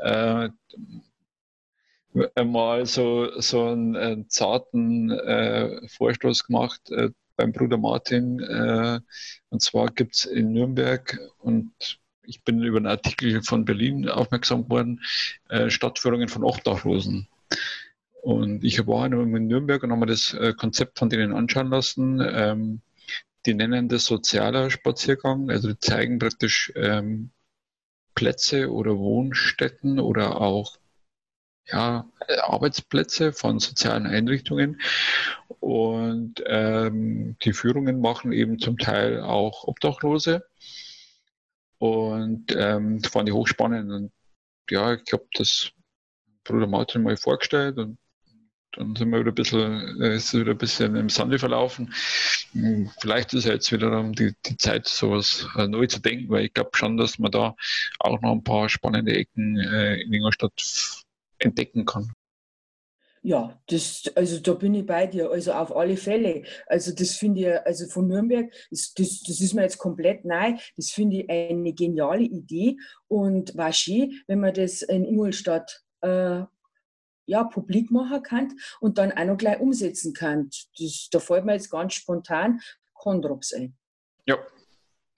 äh, 0.00 0.48
mal 2.44 2.86
so, 2.86 3.40
so 3.40 3.66
einen, 3.68 3.94
einen 3.96 4.28
zarten 4.30 5.12
äh, 5.12 5.86
Vorstoß 5.88 6.46
gemacht 6.46 6.90
äh, 6.90 7.10
beim 7.36 7.52
Bruder 7.52 7.78
Martin. 7.78 8.40
Äh, 8.40 8.98
und 9.50 9.62
zwar 9.62 9.92
gibt 9.92 10.16
es 10.16 10.24
in 10.24 10.52
Nürnberg 10.52 11.20
und 11.38 12.00
ich 12.22 12.42
bin 12.42 12.60
über 12.64 12.78
einen 12.78 12.86
Artikel 12.88 13.42
von 13.44 13.64
Berlin 13.64 14.08
aufmerksam 14.08 14.64
geworden, 14.64 15.02
äh, 15.50 15.70
Stadtführungen 15.70 16.28
von 16.28 16.42
Obdachlosen. 16.42 17.28
Und 18.24 18.64
ich 18.64 18.86
war 18.86 19.04
in 19.04 19.46
Nürnberg 19.48 19.82
und 19.82 19.90
habe 19.90 20.00
mir 20.00 20.06
das 20.06 20.32
äh, 20.32 20.54
Konzept 20.54 20.98
von 20.98 21.10
denen 21.10 21.34
anschauen 21.34 21.68
lassen. 21.68 22.22
Ähm, 22.26 22.80
die 23.44 23.52
nennen 23.52 23.90
das 23.90 24.06
sozialer 24.06 24.70
Spaziergang, 24.70 25.50
also 25.50 25.68
die 25.68 25.78
zeigen 25.78 26.18
praktisch 26.18 26.72
ähm, 26.74 27.32
Plätze 28.14 28.72
oder 28.72 28.96
Wohnstätten 28.96 30.00
oder 30.00 30.40
auch 30.40 30.78
ja, 31.66 32.08
Arbeitsplätze 32.44 33.34
von 33.34 33.58
sozialen 33.58 34.06
Einrichtungen. 34.06 34.80
Und 35.60 36.42
ähm, 36.46 37.36
die 37.42 37.52
Führungen 37.52 38.00
machen 38.00 38.32
eben 38.32 38.58
zum 38.58 38.78
Teil 38.78 39.20
auch 39.20 39.64
Obdachlose. 39.64 40.46
Und 41.76 42.56
ähm, 42.56 43.02
fand 43.02 43.28
ich 43.28 43.34
hochspannend. 43.34 43.92
Und 43.92 44.12
ja, 44.70 44.94
ich 44.94 45.12
habe 45.12 45.26
das 45.34 45.72
Bruder 46.42 46.66
Martin 46.66 47.02
mal 47.02 47.18
vorgestellt 47.18 47.76
und 47.76 47.98
dann 48.76 48.96
sind 48.96 49.10
wir 49.10 49.20
wieder 49.20 49.32
ein 49.32 49.34
bisschen, 49.34 50.00
äh, 50.02 50.16
ist 50.16 50.34
wieder 50.34 50.52
ein 50.52 50.58
bisschen 50.58 50.96
im 50.96 51.08
Sande 51.08 51.38
verlaufen. 51.38 51.92
Hm, 52.52 52.90
vielleicht 53.00 53.34
ist 53.34 53.44
jetzt 53.44 53.70
wieder 53.72 54.02
die, 54.12 54.32
die 54.46 54.56
Zeit, 54.56 54.86
sowas 54.86 55.46
äh, 55.56 55.66
neu 55.66 55.86
zu 55.86 56.00
denken, 56.00 56.28
weil 56.30 56.46
ich 56.46 56.54
glaube 56.54 56.70
schon, 56.74 56.96
dass 56.96 57.18
man 57.18 57.30
da 57.30 57.54
auch 57.98 58.20
noch 58.20 58.32
ein 58.32 58.44
paar 58.44 58.68
spannende 58.68 59.14
Ecken 59.14 59.58
äh, 59.58 60.00
in 60.02 60.12
Ingolstadt 60.12 61.04
entdecken 61.38 61.84
kann. 61.84 62.12
Ja, 63.26 63.58
das, 63.68 64.02
also 64.16 64.38
da 64.38 64.52
bin 64.52 64.74
ich 64.74 64.84
bei 64.84 65.06
dir, 65.06 65.30
also 65.30 65.52
auf 65.52 65.74
alle 65.74 65.96
Fälle. 65.96 66.42
Also 66.66 66.94
das 66.94 67.16
finde 67.16 67.40
ich, 67.40 67.66
also 67.66 67.86
von 67.86 68.06
Nürnberg, 68.06 68.52
das, 68.70 68.92
das, 68.92 69.22
das 69.22 69.40
ist 69.40 69.54
mir 69.54 69.62
jetzt 69.62 69.78
komplett 69.78 70.26
neu, 70.26 70.52
das 70.76 70.90
finde 70.90 71.16
ich 71.16 71.30
eine 71.30 71.72
geniale 71.72 72.24
Idee 72.24 72.76
und 73.08 73.56
war 73.56 73.72
schön, 73.72 74.20
wenn 74.26 74.40
man 74.40 74.52
das 74.52 74.82
in 74.82 75.06
Ingolstadt 75.06 75.84
äh, 76.02 76.42
ja, 77.26 77.44
publik 77.44 77.90
machen 77.90 78.22
kann 78.22 78.52
und 78.80 78.98
dann 78.98 79.12
auch 79.12 79.24
noch 79.24 79.36
gleich 79.36 79.60
umsetzen 79.60 80.12
kann. 80.12 80.50
Das, 80.78 81.08
da 81.10 81.20
fällt 81.20 81.44
mir 81.44 81.54
jetzt 81.54 81.70
ganz 81.70 81.94
spontan 81.94 82.60
Condrops 82.92 83.52
ein. 83.52 83.76
Ja, 84.26 84.38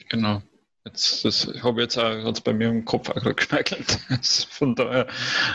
genau. 0.09 0.43
Jetzt, 0.85 1.25
das 1.25 1.49
habe 1.63 1.83
jetzt 1.83 1.99
auch 1.99 2.41
bei 2.41 2.53
mir 2.53 2.69
im 2.69 2.85
Kopf 2.85 3.13
geschmeckelt. 3.35 3.99
Von 4.51 4.77
daher 4.77 5.09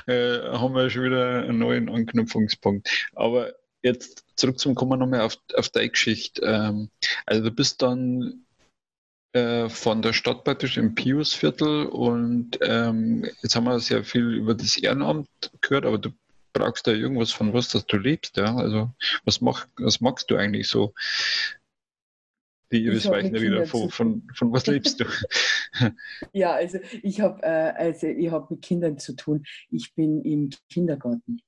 äh, 0.05 0.39
haben 0.57 0.75
wir 0.75 0.89
schon 0.89 1.05
wieder 1.05 1.43
einen 1.43 1.59
neuen 1.59 1.89
Anknüpfungspunkt. 1.89 3.09
Aber 3.13 3.53
jetzt 3.81 4.25
zurück 4.35 4.59
zum 4.59 4.75
Kommen 4.75 4.99
nochmal 4.99 5.21
auf, 5.21 5.37
auf 5.55 5.69
deine 5.69 5.89
Geschichte. 5.89 6.41
Ähm, 6.41 6.89
also 7.25 7.43
du 7.43 7.51
bist 7.51 7.81
dann 7.81 8.45
äh, 9.33 9.69
von 9.69 10.01
der 10.01 10.11
Stadt 10.11 10.43
praktisch 10.43 10.77
im 10.77 10.95
Piusviertel 10.95 11.85
und 11.85 12.59
ähm, 12.61 13.25
jetzt 13.41 13.55
haben 13.55 13.63
wir 13.63 13.79
sehr 13.79 14.03
viel 14.03 14.33
über 14.33 14.53
das 14.53 14.75
Ehrenamt 14.75 15.29
gehört, 15.61 15.85
aber 15.85 15.97
du 15.97 16.09
brauchst 16.53 16.87
da 16.87 16.91
irgendwas 16.91 17.31
von 17.31 17.53
was, 17.53 17.69
dass 17.69 17.85
du 17.85 17.97
lebst, 17.97 18.37
ja? 18.37 18.55
Also 18.55 18.91
was, 19.25 19.41
mach, 19.41 19.67
was 19.77 20.01
magst 20.01 20.29
du 20.31 20.35
eigentlich 20.35 20.67
so? 20.67 20.93
Die 22.71 22.87
ich 22.87 23.05
weiß 23.05 23.31
nicht 23.31 23.41
wieder, 23.41 23.65
von, 23.65 23.89
von, 23.89 24.27
von, 24.33 24.53
was 24.53 24.65
lebst 24.67 25.01
du? 25.01 25.05
ja, 26.33 26.53
also 26.53 26.79
ich 27.03 27.19
habe 27.19 27.41
äh, 27.43 27.73
also 27.75 28.07
hab 28.07 28.49
mit 28.49 28.61
Kindern 28.61 28.97
zu 28.97 29.15
tun. 29.15 29.43
Ich 29.69 29.93
bin 29.93 30.23
im 30.23 30.49
Kindergarten. 30.69 31.41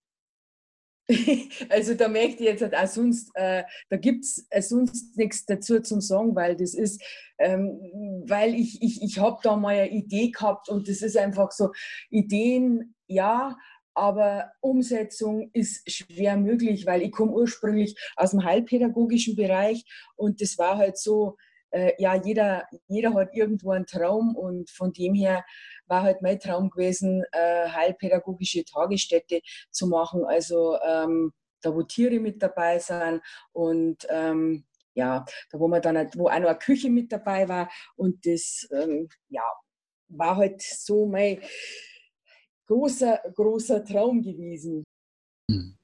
also 1.70 1.96
da 1.96 2.08
möchte 2.08 2.44
ich 2.44 2.50
jetzt 2.50 2.62
halt 2.62 2.76
auch 2.76 2.88
sonst, 2.88 3.30
äh, 3.36 3.64
da 3.90 3.98
gibt 3.98 4.24
es 4.24 4.48
äh, 4.50 4.62
sonst 4.62 5.18
nichts 5.18 5.46
dazu 5.46 5.82
zum 5.82 6.00
Sagen, 6.00 6.36
weil 6.36 6.56
das 6.56 6.74
ist, 6.74 7.04
ähm, 7.40 7.78
weil 8.26 8.56
ich, 8.56 8.82
ich, 8.82 9.02
ich 9.02 9.20
habe 9.20 9.40
da 9.44 9.58
mal 9.58 9.76
eine 9.76 9.92
Idee 9.92 10.32
gehabt 10.32 10.70
und 10.70 10.88
das 10.88 11.02
ist 11.02 11.18
einfach 11.18 11.52
so, 11.52 11.72
Ideen, 12.10 12.96
ja, 13.08 13.58
aber 13.94 14.52
Umsetzung 14.62 15.50
ist 15.54 15.90
schwer 15.92 16.38
möglich, 16.38 16.86
weil 16.86 17.02
ich 17.02 17.12
komme 17.12 17.32
ursprünglich 17.32 17.96
aus 18.16 18.32
dem 18.32 18.44
heilpädagogischen 18.44 19.36
Bereich 19.36 19.86
und 20.16 20.42
das 20.42 20.58
war 20.58 20.78
halt 20.78 20.98
so, 20.98 21.38
äh, 21.72 21.94
ja, 21.98 22.16
jeder, 22.16 22.68
jeder 22.88 23.14
hat 23.14 23.30
irgendwo 23.34 23.72
einen 23.72 23.86
Traum 23.86 24.36
und 24.36 24.70
von 24.70 24.94
dem 24.94 25.14
her 25.14 25.44
war 25.88 26.04
halt 26.04 26.22
mein 26.22 26.40
Traum 26.40 26.70
gewesen, 26.70 27.24
äh, 27.32 27.68
heilpädagogische 27.70 28.64
Tagesstätte 28.64 29.42
zu 29.72 29.88
machen, 29.88 30.24
also 30.26 30.78
ähm, 30.86 31.34
da 31.62 31.74
wo 31.74 31.84
Tiere 31.84 32.20
mit 32.20 32.42
dabei 32.42 32.80
sind 32.80 33.22
und 33.54 34.06
ähm, 34.10 34.66
ja, 34.96 35.26
da 35.52 35.60
wo 35.60 35.68
man 35.68 35.82
dann, 35.82 36.10
wo 36.16 36.28
auch 36.28 36.40
noch 36.40 36.50
eine 36.50 36.58
Küche 36.58 36.90
mit 36.90 37.12
dabei 37.12 37.50
war 37.50 37.70
und 37.96 38.26
das, 38.26 38.68
ähm, 38.72 39.10
ja, 39.30 39.44
war 40.10 40.36
halt 40.38 40.62
so 40.62 41.08
mein, 41.08 41.42
großer, 42.68 43.20
großer 43.36 43.84
Traum 43.84 44.22
gewesen. 44.22 44.84
Hm. 45.50 45.76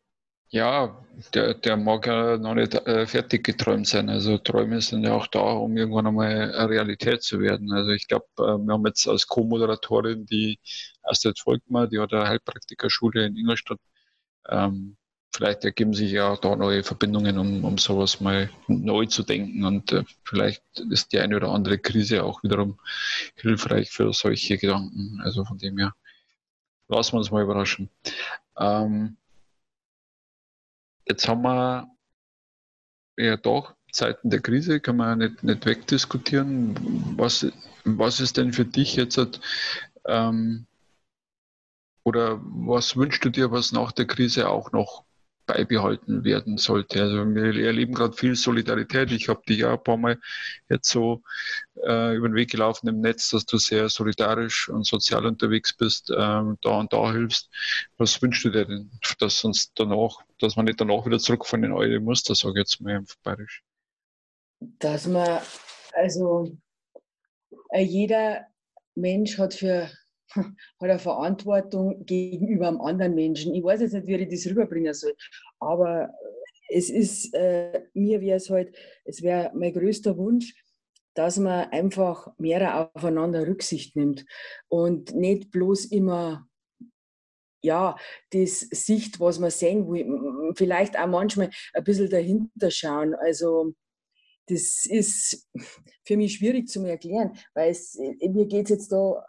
Ja, 0.51 1.05
der, 1.35 1.53
der 1.53 1.77
mag 1.77 2.07
ja 2.07 2.37
noch 2.37 2.55
nicht 2.55 2.73
äh, 2.73 3.05
fertig 3.05 3.43
geträumt 3.43 3.87
sein. 3.87 4.09
Also 4.09 4.39
Träume 4.39 4.81
sind 4.81 5.03
ja 5.03 5.13
auch 5.13 5.27
da, 5.27 5.41
um 5.41 5.77
irgendwann 5.77 6.07
einmal 6.07 6.49
Realität 6.67 7.21
zu 7.21 7.39
werden. 7.39 7.71
Also 7.71 7.91
ich 7.91 8.07
glaube, 8.07 8.25
äh, 8.39 8.57
wir 8.57 8.73
haben 8.73 8.85
jetzt 8.87 9.07
als 9.07 9.27
Co-Moderatorin 9.27 10.25
die 10.25 10.59
Astrid 11.03 11.39
Volkmar, 11.39 11.87
die 11.87 11.99
hat 11.99 12.13
eine 12.13 12.27
Heilpraktikerschule 12.27 13.27
in 13.27 13.37
Ingolstadt. 13.37 13.79
Ähm, 14.49 14.97
vielleicht 15.31 15.65
ergeben 15.65 15.93
sich 15.93 16.11
ja 16.11 16.29
auch 16.29 16.39
da 16.39 16.55
neue 16.55 16.83
Verbindungen, 16.83 17.37
um, 17.37 17.63
um 17.63 17.77
sowas 17.77 18.19
mal 18.19 18.49
neu 18.67 19.05
zu 19.05 19.21
denken. 19.23 19.63
Und 19.65 19.91
äh, 19.91 20.03
vielleicht 20.23 20.63
ist 20.89 21.13
die 21.13 21.19
eine 21.19 21.35
oder 21.35 21.49
andere 21.49 21.77
Krise 21.77 22.23
auch 22.23 22.41
wiederum 22.41 22.79
hilfreich 23.35 23.91
für 23.91 24.13
solche 24.13 24.57
Gedanken. 24.57 25.19
Also 25.23 25.45
von 25.45 25.59
dem 25.59 25.77
her 25.77 25.93
lassen 26.89 27.13
wir 27.13 27.19
uns 27.19 27.31
mal 27.31 27.43
überraschen. 27.43 27.89
Ähm, 28.57 29.17
jetzt 31.07 31.27
haben 31.27 31.41
wir 31.43 31.89
ja 33.17 33.37
doch 33.37 33.75
Zeiten 33.91 34.29
der 34.29 34.41
Krise, 34.41 34.79
kann 34.79 34.97
man 34.97 35.19
nicht, 35.19 35.43
nicht 35.43 35.65
wegdiskutieren. 35.65 36.75
Was, 37.17 37.47
was 37.85 38.19
ist 38.19 38.37
denn 38.37 38.53
für 38.53 38.65
dich 38.65 38.95
jetzt 38.95 39.19
ähm, 40.05 40.65
oder 42.03 42.39
was 42.41 42.95
wünschst 42.95 43.23
du 43.23 43.29
dir, 43.29 43.51
was 43.51 43.71
nach 43.71 43.91
der 43.91 44.05
Krise 44.05 44.49
auch 44.49 44.71
noch 44.71 45.05
beibehalten 45.49 46.23
werden 46.23 46.57
sollte. 46.57 47.01
Also 47.01 47.25
wir 47.25 47.65
erleben 47.65 47.95
gerade 47.95 48.15
viel 48.15 48.35
Solidarität. 48.35 49.11
Ich 49.11 49.29
habe 49.29 49.41
dich 49.47 49.59
ja 49.59 49.73
ein 49.73 49.83
paar 49.83 49.97
Mal 49.97 50.19
jetzt 50.69 50.89
so 50.89 51.23
äh, 51.83 52.15
über 52.15 52.29
den 52.29 52.35
Weg 52.35 52.51
gelaufen 52.51 52.87
im 52.87 53.01
Netz, 53.01 53.31
dass 53.31 53.47
du 53.47 53.57
sehr 53.57 53.89
solidarisch 53.89 54.69
und 54.69 54.85
sozial 54.85 55.25
unterwegs 55.25 55.75
bist, 55.75 56.11
ähm, 56.15 56.57
da 56.61 56.79
und 56.79 56.93
da 56.93 57.11
hilfst. 57.11 57.49
Was 57.97 58.21
wünschst 58.21 58.45
du 58.45 58.51
dir 58.51 58.65
denn, 58.65 58.91
dass 59.19 59.43
uns 59.43 59.73
danach, 59.73 60.19
dass 60.39 60.55
man 60.55 60.65
nicht 60.65 60.79
danach 60.79 61.05
wieder 61.05 61.17
zurückfallen 61.17 61.65
in 61.65 61.73
eure 61.73 61.99
Muster, 61.99 62.35
sage 62.35 62.59
ich 62.59 62.69
jetzt 62.69 62.81
mal 62.81 62.99
auf 62.99 63.17
Bayerisch? 63.23 63.63
Dass 64.59 65.07
man, 65.07 65.41
also 65.93 66.55
äh, 67.71 67.81
jeder 67.81 68.45
Mensch 68.93 69.39
hat 69.39 69.55
für 69.55 69.89
hat 70.35 70.53
eine 70.79 70.99
Verantwortung 70.99 72.05
gegenüber 72.05 72.67
einem 72.67 72.81
anderen 72.81 73.15
Menschen. 73.15 73.53
Ich 73.55 73.63
weiß 73.63 73.81
jetzt 73.81 73.93
nicht, 73.93 74.07
wie 74.07 74.15
ich 74.15 74.29
das 74.29 74.45
rüberbringen 74.49 74.93
soll, 74.93 75.13
aber 75.59 76.13
es 76.69 76.89
ist, 76.89 77.33
äh, 77.33 77.81
mir 77.93 78.21
wäre 78.21 78.37
es 78.37 78.49
halt, 78.49 78.75
es 79.03 79.21
wäre 79.21 79.51
mein 79.55 79.73
größter 79.73 80.17
Wunsch, 80.17 80.53
dass 81.15 81.37
man 81.37 81.69
einfach 81.71 82.27
mehr 82.37 82.91
aufeinander 82.95 83.47
Rücksicht 83.47 83.95
nimmt 83.95 84.25
und 84.67 85.15
nicht 85.15 85.51
bloß 85.51 85.85
immer 85.85 86.47
ja, 87.61 87.97
das 88.31 88.61
Sicht, 88.61 89.19
was 89.19 89.39
man 89.39 89.51
sehen 89.51 89.89
will, 89.89 90.53
vielleicht 90.55 90.97
auch 90.97 91.07
manchmal 91.07 91.49
ein 91.73 91.83
bisschen 91.83 92.09
dahinter 92.09 92.71
schauen. 92.71 93.15
Also 93.15 93.73
das 94.47 94.85
ist 94.85 95.49
für 96.05 96.17
mich 96.17 96.35
schwierig 96.35 96.67
zu 96.67 96.83
erklären, 96.85 97.37
weil 97.53 97.71
es, 97.71 97.97
mir 97.97 98.45
geht 98.45 98.65
es 98.65 98.69
jetzt 98.69 98.91
da 98.91 99.23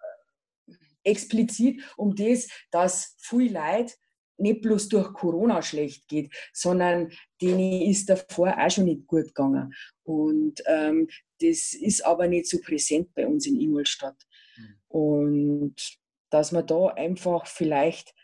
explizit 1.05 1.83
um 1.97 2.15
das, 2.15 2.49
dass 2.71 3.17
viel 3.19 3.53
Leid 3.53 3.97
nicht 4.41 4.63
bloß 4.63 4.89
durch 4.89 5.13
Corona 5.13 5.63
schlecht 5.63 6.09
geht, 6.09 6.35
sondern 6.53 7.13
denen 7.41 7.83
ist 7.83 8.09
davor 8.09 8.57
auch 8.59 8.71
schon 8.71 8.85
nicht 8.85 9.07
gut 9.07 9.27
gegangen. 9.27 9.73
Und 10.03 10.63
ähm, 10.67 11.09
das 11.41 11.75
ist 11.75 12.05
aber 12.05 12.27
nicht 12.27 12.49
so 12.49 12.59
präsent 12.59 13.15
bei 13.15 13.27
uns 13.27 13.47
in 13.47 13.61
Ingolstadt. 13.61 14.17
Mhm. 14.57 14.75
Und 14.89 15.99
dass 16.31 16.53
man 16.53 16.67
da 16.67 16.87
einfach 16.87 17.47
vielleicht 17.47 18.15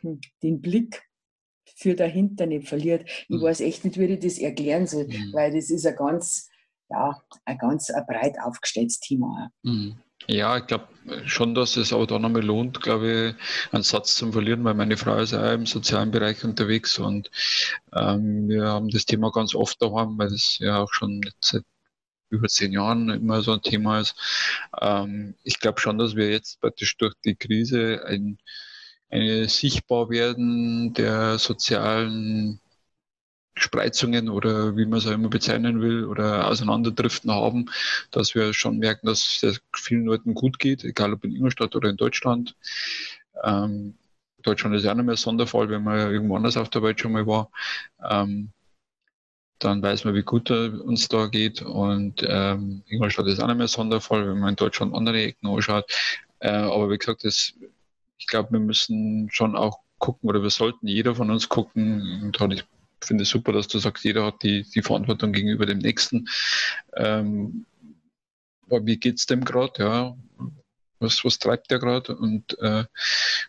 hm, 0.00 0.20
den 0.42 0.60
Blick 0.60 1.02
für 1.74 1.94
dahinter 1.94 2.46
nicht 2.46 2.68
verliert. 2.68 3.08
Ich 3.28 3.28
mhm. 3.28 3.42
weiß 3.42 3.60
echt 3.60 3.84
nicht, 3.84 3.98
wie 3.98 4.04
ich 4.04 4.20
das 4.20 4.38
erklären 4.38 4.86
soll, 4.86 5.06
mhm. 5.06 5.32
weil 5.32 5.52
das 5.52 5.70
ist 5.70 5.86
ein 5.86 5.96
ganz, 5.96 6.48
ja, 6.88 7.20
ein 7.44 7.58
ganz 7.58 7.90
ein 7.90 8.06
breit 8.06 8.36
aufgestelltes 8.40 9.00
Thema. 9.00 9.50
Mhm. 9.62 9.98
Ja, 10.28 10.56
ich 10.58 10.66
glaube 10.66 10.88
schon, 11.26 11.54
dass 11.54 11.76
es 11.76 11.92
aber 11.92 12.06
da 12.06 12.18
nochmal 12.18 12.42
lohnt, 12.42 12.80
glaube 12.82 13.36
ich, 13.38 13.72
einen 13.72 13.82
Satz 13.84 14.16
zu 14.16 14.32
verlieren, 14.32 14.64
weil 14.64 14.74
meine 14.74 14.96
Frau 14.96 15.16
ist 15.18 15.34
auch 15.34 15.52
im 15.52 15.66
sozialen 15.66 16.10
Bereich 16.10 16.42
unterwegs 16.44 16.98
und 16.98 17.30
ähm, 17.94 18.48
wir 18.48 18.64
haben 18.66 18.88
das 18.90 19.04
Thema 19.06 19.30
ganz 19.30 19.54
oft 19.54 19.80
daheim, 19.80 20.18
weil 20.18 20.30
das 20.30 20.58
ja 20.58 20.78
auch 20.82 20.92
schon 20.92 21.20
seit 21.40 21.62
über 22.30 22.48
zehn 22.48 22.72
Jahren 22.72 23.10
immer 23.10 23.42
so 23.42 23.52
ein 23.52 23.62
Thema 23.62 24.00
ist. 24.00 24.16
Ähm, 24.80 25.36
ich 25.44 25.60
glaube 25.60 25.80
schon, 25.80 25.98
dass 25.98 26.16
wir 26.16 26.30
jetzt 26.30 26.60
praktisch 26.60 26.96
durch 26.98 27.14
die 27.24 27.36
Krise 27.36 28.04
ein, 28.06 28.38
eine 29.10 29.48
sichtbar 29.48 30.10
werden 30.10 30.94
der 30.94 31.38
sozialen 31.38 32.60
Spreizungen 33.56 34.28
oder 34.28 34.76
wie 34.76 34.84
man 34.84 34.98
es 34.98 35.06
auch 35.06 35.12
immer 35.12 35.28
bezeichnen 35.28 35.80
will 35.80 36.04
oder 36.04 36.48
Auseinanderdriften 36.48 37.30
haben, 37.30 37.70
dass 38.10 38.34
wir 38.34 38.52
schon 38.52 38.78
merken, 38.78 39.06
dass 39.06 39.42
es 39.42 39.60
vielen 39.74 40.04
Leuten 40.04 40.34
gut 40.34 40.58
geht, 40.58 40.84
egal 40.84 41.14
ob 41.14 41.24
in 41.24 41.34
Ingolstadt 41.34 41.74
oder 41.74 41.88
in 41.88 41.96
Deutschland. 41.96 42.54
Ähm, 43.42 43.94
Deutschland 44.42 44.76
ist 44.76 44.84
ja 44.84 44.92
auch 44.92 44.96
nicht 44.96 45.06
mehr 45.06 45.16
Sonderfall, 45.16 45.68
wenn 45.70 45.82
man 45.82 46.12
irgendwo 46.12 46.36
anders 46.36 46.56
auf 46.56 46.68
der 46.70 46.82
Welt 46.82 47.00
schon 47.00 47.12
mal 47.12 47.26
war. 47.26 47.50
Ähm, 48.08 48.52
dann 49.58 49.82
weiß 49.82 50.04
man, 50.04 50.14
wie 50.14 50.22
gut 50.22 50.50
uns 50.50 51.08
da 51.08 51.26
geht. 51.26 51.62
Und 51.62 52.24
ähm, 52.28 52.82
Ingolstadt 52.86 53.26
ist 53.26 53.40
auch 53.40 53.46
nicht 53.46 53.56
mehr 53.56 53.68
Sonderfall, 53.68 54.28
wenn 54.28 54.38
man 54.38 54.50
in 54.50 54.56
Deutschland 54.56 54.94
andere 54.94 55.22
Ecken 55.22 55.48
anschaut. 55.48 55.90
Äh, 56.40 56.50
aber 56.50 56.90
wie 56.90 56.98
gesagt, 56.98 57.24
das, 57.24 57.54
ich 58.18 58.26
glaube, 58.26 58.52
wir 58.52 58.60
müssen 58.60 59.28
schon 59.32 59.56
auch 59.56 59.80
gucken 59.98 60.28
oder 60.28 60.42
wir 60.42 60.50
sollten 60.50 60.86
jeder 60.86 61.14
von 61.14 61.30
uns 61.30 61.48
gucken. 61.48 62.32
Und 62.38 62.52
ich 62.52 62.64
finde 63.06 63.22
es 63.22 63.30
super, 63.30 63.52
dass 63.52 63.68
du 63.68 63.78
sagst, 63.78 64.04
jeder 64.04 64.24
hat 64.24 64.42
die, 64.42 64.62
die 64.62 64.82
Verantwortung 64.82 65.32
gegenüber 65.32 65.66
dem 65.66 65.78
Nächsten. 65.78 66.28
Ähm, 66.94 67.66
aber 68.66 68.84
wie 68.86 68.98
geht 68.98 69.18
es 69.18 69.26
dem 69.26 69.44
gerade? 69.44 69.82
Ja, 69.82 70.16
was, 70.98 71.24
was 71.24 71.38
treibt 71.38 71.70
der 71.70 71.78
gerade 71.78 72.16
und 72.16 72.58
äh, 72.58 72.84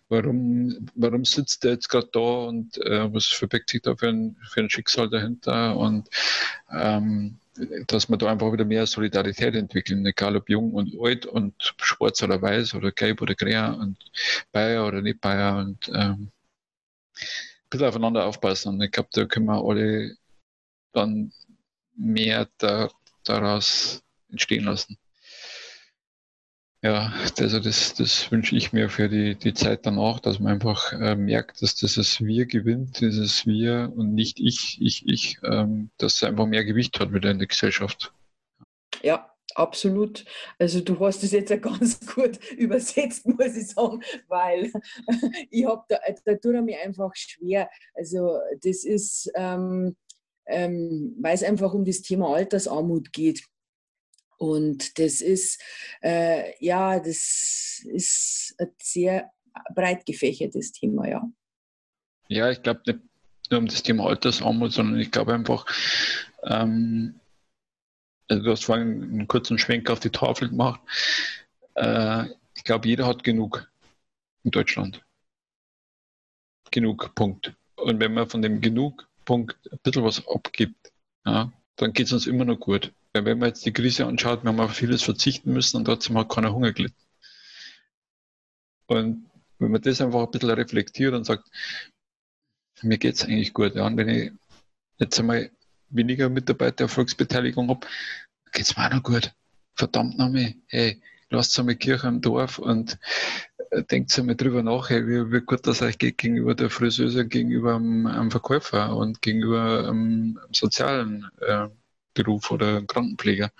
warum, 0.10 0.90
warum 0.96 1.26
sitzt 1.26 1.64
der 1.64 1.72
jetzt 1.72 1.90
gerade 1.90 2.10
da 2.12 2.20
und 2.20 2.78
äh, 2.78 3.14
was 3.14 3.26
verbirgt 3.26 3.70
sich 3.70 3.82
da 3.82 3.96
für 3.96 4.10
ein, 4.10 4.38
für 4.50 4.62
ein 4.62 4.70
Schicksal 4.70 5.10
dahinter 5.10 5.78
und 5.78 6.10
ähm, 6.72 7.40
dass 7.88 8.10
wir 8.10 8.18
da 8.18 8.32
einfach 8.32 8.52
wieder 8.52 8.66
mehr 8.66 8.86
Solidarität 8.86 9.56
entwickeln, 9.56 10.06
egal 10.06 10.36
ob 10.36 10.50
jung 10.50 10.74
und 10.74 10.94
alt 11.02 11.26
und 11.26 11.56
schwarz 11.80 12.22
oder 12.22 12.42
weiß 12.42 12.76
oder 12.76 12.92
gelb 12.92 13.22
oder 13.22 13.34
grün 13.34 13.74
und 13.76 13.98
Bayer 14.52 14.86
oder 14.86 15.02
nicht 15.02 15.22
Bayer 15.22 15.58
und 15.58 15.90
ähm, 15.94 16.32
ein 17.68 17.70
bisschen 17.70 17.88
aufeinander 17.88 18.26
aufpassen. 18.26 18.70
Und 18.70 18.82
ich 18.82 18.92
glaube, 18.92 19.10
da 19.12 19.26
können 19.26 19.48
wir 19.48 19.64
alle 19.64 20.16
dann 20.94 21.34
mehr 21.96 22.48
da, 22.58 22.90
daraus 23.24 24.04
entstehen 24.30 24.66
lassen. 24.66 24.98
Ja, 26.84 27.12
also 27.40 27.60
das, 27.60 27.96
das 27.96 28.32
wünsche 28.32 28.56
ich 28.56 28.72
mir 28.72 28.90
für 28.90 29.10
die, 29.10 29.36
die 29.36 29.54
Zeit 29.54 29.86
danach, 29.86 30.20
dass 30.20 30.40
man 30.40 30.54
einfach 30.54 30.94
äh, 30.94 31.16
merkt, 31.16 31.62
dass 31.62 31.76
dieses 31.76 32.22
Wir 32.22 32.46
gewinnt, 32.46 33.02
dieses 33.02 33.46
Wir 33.46 33.92
und 33.96 34.14
nicht 34.14 34.40
ich, 34.40 34.78
ich, 34.80 35.06
ich, 35.08 35.40
ähm, 35.44 35.90
dass 35.98 36.16
es 36.16 36.24
einfach 36.24 36.46
mehr 36.46 36.64
Gewicht 36.64 37.00
hat 37.00 37.14
wieder 37.14 37.32
in 37.32 37.40
der 37.40 37.48
Gesellschaft. 37.48 38.14
Ja, 39.02 39.36
Absolut. 39.58 40.24
Also 40.60 40.82
du 40.82 41.00
hast 41.00 41.24
es 41.24 41.32
jetzt 41.32 41.50
ganz 41.62 42.00
gut 42.06 42.38
übersetzt, 42.52 43.26
muss 43.26 43.58
ich 43.58 43.70
sagen, 43.70 44.04
weil 44.28 44.72
ich 45.50 45.66
habe 45.66 45.84
da, 45.90 45.98
da 46.26 46.36
tut 46.36 46.54
er 46.54 46.62
mir 46.62 46.80
einfach 46.82 47.12
schwer. 47.16 47.68
Also 47.96 48.38
das 48.62 48.84
ist, 48.84 49.32
ähm, 49.34 49.96
ähm, 50.46 51.16
weil 51.20 51.34
es 51.34 51.44
einfach 51.44 51.74
um 51.74 51.86
das 51.86 52.04
Thema 52.04 52.36
Altersarmut 52.36 53.12
geht. 53.12 53.44
Und 54.38 55.00
das 55.00 55.22
ist, 55.22 55.60
äh, 56.04 56.54
ja, 56.64 57.00
das 57.00 57.82
ist 57.86 58.54
ein 58.60 58.72
sehr 58.80 59.32
breit 59.74 60.06
gefächertes 60.06 60.72
Thema, 60.72 61.08
ja. 61.08 61.28
Ja, 62.28 62.52
ich 62.52 62.62
glaube 62.62 62.82
nicht 62.86 63.00
nur 63.50 63.62
um 63.62 63.66
das 63.66 63.82
Thema 63.82 64.06
Altersarmut, 64.06 64.72
sondern 64.72 65.00
ich 65.00 65.10
glaube 65.10 65.34
einfach, 65.34 65.66
ähm, 66.44 67.20
also 68.28 68.44
du 68.44 68.52
hast 68.52 68.66
vorhin 68.66 69.04
einen 69.04 69.28
kurzen 69.28 69.58
Schwenk 69.58 69.90
auf 69.90 70.00
die 70.00 70.10
Tafel 70.10 70.50
gemacht. 70.50 70.82
Äh, 71.76 72.26
ich 72.56 72.64
glaube, 72.64 72.88
jeder 72.88 73.06
hat 73.08 73.24
genug 73.24 73.72
in 74.44 74.52
Deutschland. 74.52 75.04
Genug, 76.72 77.16
Punkt. 77.16 77.54
Und 77.76 78.00
wenn 78.00 78.14
man 78.14 78.30
von 78.30 78.42
dem 78.42 78.62
genug 78.62 79.08
Punkt 79.26 79.58
ein 79.72 79.80
bisschen 79.84 80.04
was 80.04 80.28
abgibt, 80.28 80.92
ja, 81.26 81.52
dann 81.76 81.94
geht 81.94 82.08
es 82.08 82.14
uns 82.14 82.28
immer 82.28 82.46
noch 82.46 82.60
gut. 82.60 82.94
Weil 83.14 83.26
wenn 83.26 83.40
man 83.40 83.50
jetzt 83.50 83.66
die 83.66 83.74
Krise 83.74 84.06
anschaut, 84.06 84.44
wir 84.44 84.50
haben 84.50 84.60
auf 84.60 84.74
vieles 84.74 85.04
verzichten 85.04 85.54
müssen 85.54 85.78
und 85.78 85.86
trotzdem 85.86 86.18
hat 86.18 86.30
keiner 86.30 86.54
Hunger 86.54 86.74
gelitten. 86.74 87.04
Und 88.88 89.30
wenn 89.60 89.72
man 89.72 89.82
das 89.82 90.02
einfach 90.02 90.24
ein 90.24 90.32
bisschen 90.32 90.50
reflektiert 90.50 91.14
und 91.14 91.26
sagt, 91.26 91.50
mir 92.82 92.98
geht 92.98 93.16
es 93.16 93.24
eigentlich 93.24 93.54
gut. 93.54 93.76
Ja, 93.76 93.86
und 93.86 93.98
wenn 93.98 94.10
ich 94.10 94.32
jetzt 94.98 95.20
einmal 95.20 95.52
weniger 95.90 96.30
Mitarbeiter 96.30 96.86
Erfolgsbeteiligung 96.86 97.70
habe, 97.70 97.88
geht 98.52 98.66
es 98.66 98.78
mir 98.78 98.86
auch 98.86 98.94
noch 98.94 99.04
gut. 99.04 99.34
Verdammt 99.76 100.18
nochmal, 100.18 100.56
hey, 100.68 101.02
lasst 101.30 101.58
einmal 101.60 101.76
Kirche 101.76 102.08
im 102.08 102.22
Dorf 102.22 102.60
und 102.60 102.98
äh, 103.72 103.84
denkt 103.84 104.18
einmal 104.18 104.36
drüber 104.36 104.64
nach, 104.64 104.90
hey, 104.90 105.06
wie, 105.08 105.32
wie 105.32 105.42
gut 105.42 105.68
das 105.68 105.82
euch 105.82 105.98
geht 105.98 106.18
gegenüber 106.18 106.56
der 106.56 106.70
Friseuse, 106.70 107.28
gegenüber 107.28 107.76
einem, 107.76 108.08
einem 108.08 108.32
Verkäufer 108.32 108.96
und 108.96 109.22
gegenüber 109.22 109.88
einem, 109.88 110.40
einem 110.44 110.54
sozialen 110.54 111.30
äh, 111.42 111.68
Beruf 112.14 112.52
oder 112.52 112.82
Krankenpfleger. 112.84 113.52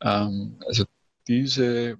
Ähm, 0.00 0.58
also 0.66 0.84
diese 1.28 1.98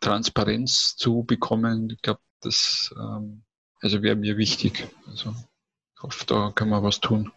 Transparenz 0.00 0.96
zu 0.96 1.22
bekommen, 1.22 1.90
ich 1.90 2.02
glaube, 2.02 2.20
das 2.40 2.92
ähm, 2.98 3.42
also 3.80 4.02
wäre 4.02 4.16
mir 4.16 4.36
wichtig. 4.36 4.86
Also 5.06 5.34
ich 5.96 6.02
hoffe, 6.02 6.24
da 6.26 6.52
können 6.54 6.70
wir 6.70 6.82
was 6.82 7.00
tun. 7.00 7.32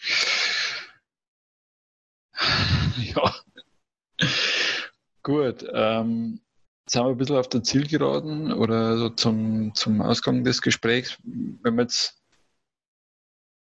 ja. 2.96 3.34
Gut. 5.22 5.64
Ähm, 5.72 6.40
jetzt 6.84 6.92
sind 6.92 7.04
wir 7.04 7.10
ein 7.10 7.18
bisschen 7.18 7.36
auf 7.36 7.48
der 7.48 7.62
Zielgeraden 7.62 8.52
oder 8.52 8.98
so 8.98 9.10
zum, 9.10 9.74
zum 9.74 10.00
Ausgang 10.00 10.44
des 10.44 10.62
Gesprächs. 10.62 11.18
Wenn 11.24 11.76
wir 11.76 11.82
jetzt 11.82 12.20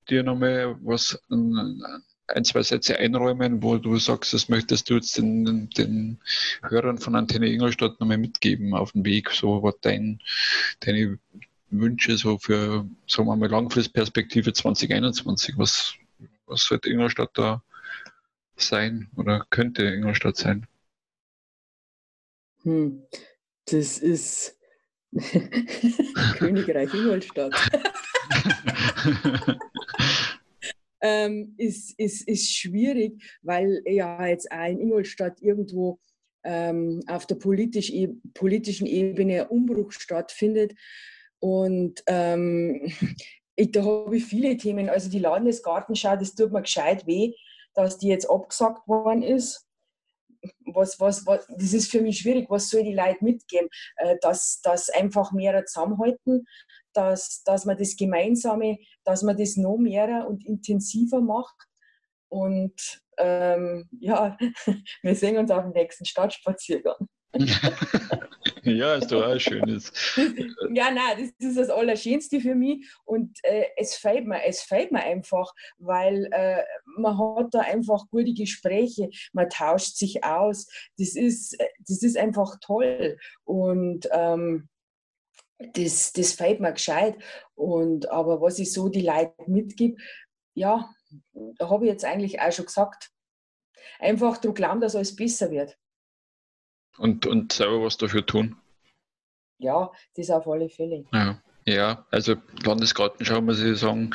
dir 0.09 0.23
nochmal 0.23 0.77
was, 0.83 1.21
ein, 1.31 2.45
zwei 2.45 2.62
Sätze 2.62 2.99
einräumen, 2.99 3.62
wo 3.62 3.79
du 3.79 3.99
sagst, 3.99 4.33
das 4.33 4.49
möchtest 4.49 4.88
du 4.88 4.95
jetzt 4.95 5.16
den, 5.16 5.68
den 5.71 6.18
Hörern 6.62 6.99
von 6.99 7.14
Antenne 7.14 7.49
Ingolstadt 7.49 8.01
nochmal 8.01 8.18
mitgeben 8.18 8.75
auf 8.75 8.92
den 8.92 9.05
Weg, 9.05 9.31
so 9.31 9.62
was 9.62 9.75
dein, 9.81 10.21
deine 10.81 11.18
Wünsche 11.71 12.16
so 12.16 12.38
für, 12.38 12.87
sagen 13.07 13.29
wir 13.29 13.37
mal, 13.37 13.51
Langfristperspektive 13.51 14.53
2021? 14.53 15.59
Was, 15.59 15.95
was 16.52 16.64
sollte 16.64 16.90
Ingolstadt 16.90 17.30
da 17.34 17.62
sein 18.56 19.08
oder 19.16 19.46
könnte 19.50 19.84
Ingolstadt 19.84 20.36
sein? 20.36 20.66
Hm, 22.62 23.02
das 23.64 23.98
ist 23.98 24.58
Königreich 26.38 26.94
Ingolstadt. 26.94 27.52
ähm, 31.00 31.54
ist, 31.58 31.98
ist, 31.98 32.28
ist 32.28 32.54
schwierig, 32.54 33.22
weil 33.42 33.82
ja 33.86 34.26
jetzt 34.26 34.50
auch 34.50 34.68
in 34.68 34.80
Ingolstadt 34.80 35.42
irgendwo 35.42 36.00
ähm, 36.44 37.02
auf 37.06 37.26
der 37.26 37.36
politisch, 37.36 37.90
e 37.90 38.08
politischen 38.34 38.86
Ebene 38.86 39.48
Umbruch 39.48 39.92
stattfindet. 39.92 40.74
Und 41.40 42.02
ähm, 42.06 42.92
ich, 43.56 43.72
da 43.72 43.82
habe 43.84 44.16
ich 44.16 44.24
viele 44.24 44.56
Themen. 44.56 44.88
Also 44.88 45.10
die 45.10 45.18
Landesgartenschau, 45.18 46.16
das 46.16 46.34
tut 46.34 46.52
mir 46.52 46.62
gescheit 46.62 47.06
weh, 47.06 47.34
dass 47.74 47.98
die 47.98 48.08
jetzt 48.08 48.28
abgesagt 48.28 48.86
worden 48.88 49.22
ist. 49.22 49.66
Was, 50.66 50.98
was, 50.98 51.24
was, 51.26 51.46
das 51.46 51.72
ist 51.72 51.90
für 51.90 52.00
mich 52.00 52.18
schwierig. 52.18 52.50
Was 52.50 52.68
soll 52.68 52.82
die 52.82 52.94
Leute 52.94 53.22
mitgeben? 53.22 53.68
Äh, 53.96 54.16
dass, 54.20 54.60
dass 54.62 54.90
einfach 54.90 55.32
mehr 55.32 55.64
zusammenhalten, 55.66 56.46
dass, 56.92 57.42
dass 57.44 57.64
man 57.64 57.78
das 57.78 57.96
Gemeinsame, 57.96 58.78
dass 59.04 59.22
man 59.22 59.36
das 59.36 59.56
noch 59.56 59.76
mehr 59.76 60.26
und 60.28 60.44
intensiver 60.44 61.20
macht. 61.20 61.54
Und 62.28 63.02
ähm, 63.18 63.88
ja, 64.00 64.36
wir 65.02 65.14
sehen 65.14 65.36
uns 65.36 65.50
auf 65.50 65.62
dem 65.62 65.72
nächsten 65.72 66.04
Stadtspaziergang. 66.04 67.08
ja, 68.79 68.94
ist 68.94 69.11
doch 69.11 69.27
auch 69.27 69.38
schönes. 69.38 69.92
ja, 70.72 70.90
nein, 70.90 71.33
das 71.38 71.48
ist 71.48 71.59
das 71.59 71.70
Allerschönste 71.70 72.40
für 72.40 72.55
mich 72.55 72.88
und 73.05 73.38
äh, 73.42 73.64
es 73.77 73.96
fällt 73.96 74.27
mir, 74.27 74.44
es 74.44 74.62
fällt 74.62 74.92
mir 74.92 75.03
einfach, 75.03 75.53
weil 75.79 76.29
äh, 76.33 76.62
man 76.96 77.18
hat 77.18 77.48
da 77.53 77.61
einfach 77.61 78.09
gute 78.11 78.33
Gespräche, 78.33 79.11
man 79.33 79.48
tauscht 79.48 79.96
sich 79.96 80.25
aus, 80.25 80.68
das 80.98 81.16
ist, 81.16 81.57
das 81.87 82.03
ist 82.03 82.16
einfach 82.16 82.57
toll 82.61 83.18
und 83.44 84.09
ähm, 84.12 84.68
das, 85.75 86.12
das 86.12 86.33
fällt 86.33 86.61
mir 86.61 86.72
gescheit. 86.72 87.16
Und, 87.55 88.11
aber 88.11 88.40
was 88.40 88.59
ich 88.59 88.72
so 88.72 88.88
die 88.88 89.03
Leute 89.03 89.35
mitgebe, 89.46 90.01
ja, 90.55 90.90
habe 91.61 91.85
ich 91.85 91.90
jetzt 91.90 92.05
eigentlich 92.05 92.40
auch 92.40 92.53
schon 92.53 92.66
gesagt. 92.66 93.11
Einfach 93.98 94.38
daran 94.38 94.55
glauben, 94.55 94.81
dass 94.81 94.96
alles 94.96 95.14
besser 95.14 95.51
wird. 95.51 95.77
Und, 96.98 97.26
und 97.26 97.52
selber 97.52 97.83
was 97.83 97.96
dafür 97.96 98.24
tun? 98.24 98.57
Ja, 99.59 99.90
das 100.16 100.31
auf 100.31 100.46
alle 100.48 100.68
Fälle. 100.68 101.05
Ja, 101.12 101.40
ja 101.64 102.07
also 102.11 102.37
Landesgartenschau 102.64 103.40
muss 103.40 103.61
ich 103.61 103.78
sagen, 103.78 104.11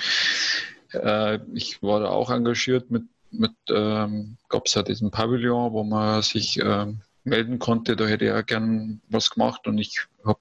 äh, 0.93 1.39
ich 1.53 1.81
war 1.81 2.01
da 2.01 2.09
auch 2.09 2.29
engagiert 2.29 2.91
mit, 2.91 3.03
mit 3.31 3.53
ähm, 3.69 4.37
gab 4.49 4.67
es 4.67 4.73
ja 4.73 4.83
diesen 4.83 5.11
Pavillon, 5.11 5.73
wo 5.73 5.83
man 5.83 6.21
sich 6.21 6.59
äh, 6.59 6.93
melden 7.23 7.59
konnte, 7.59 7.95
da 7.95 8.07
hätte 8.07 8.25
ich 8.25 8.31
auch 8.31 8.45
gern 8.45 9.01
was 9.09 9.29
gemacht 9.31 9.67
und 9.67 9.77
ich 9.77 10.07
habe 10.25 10.39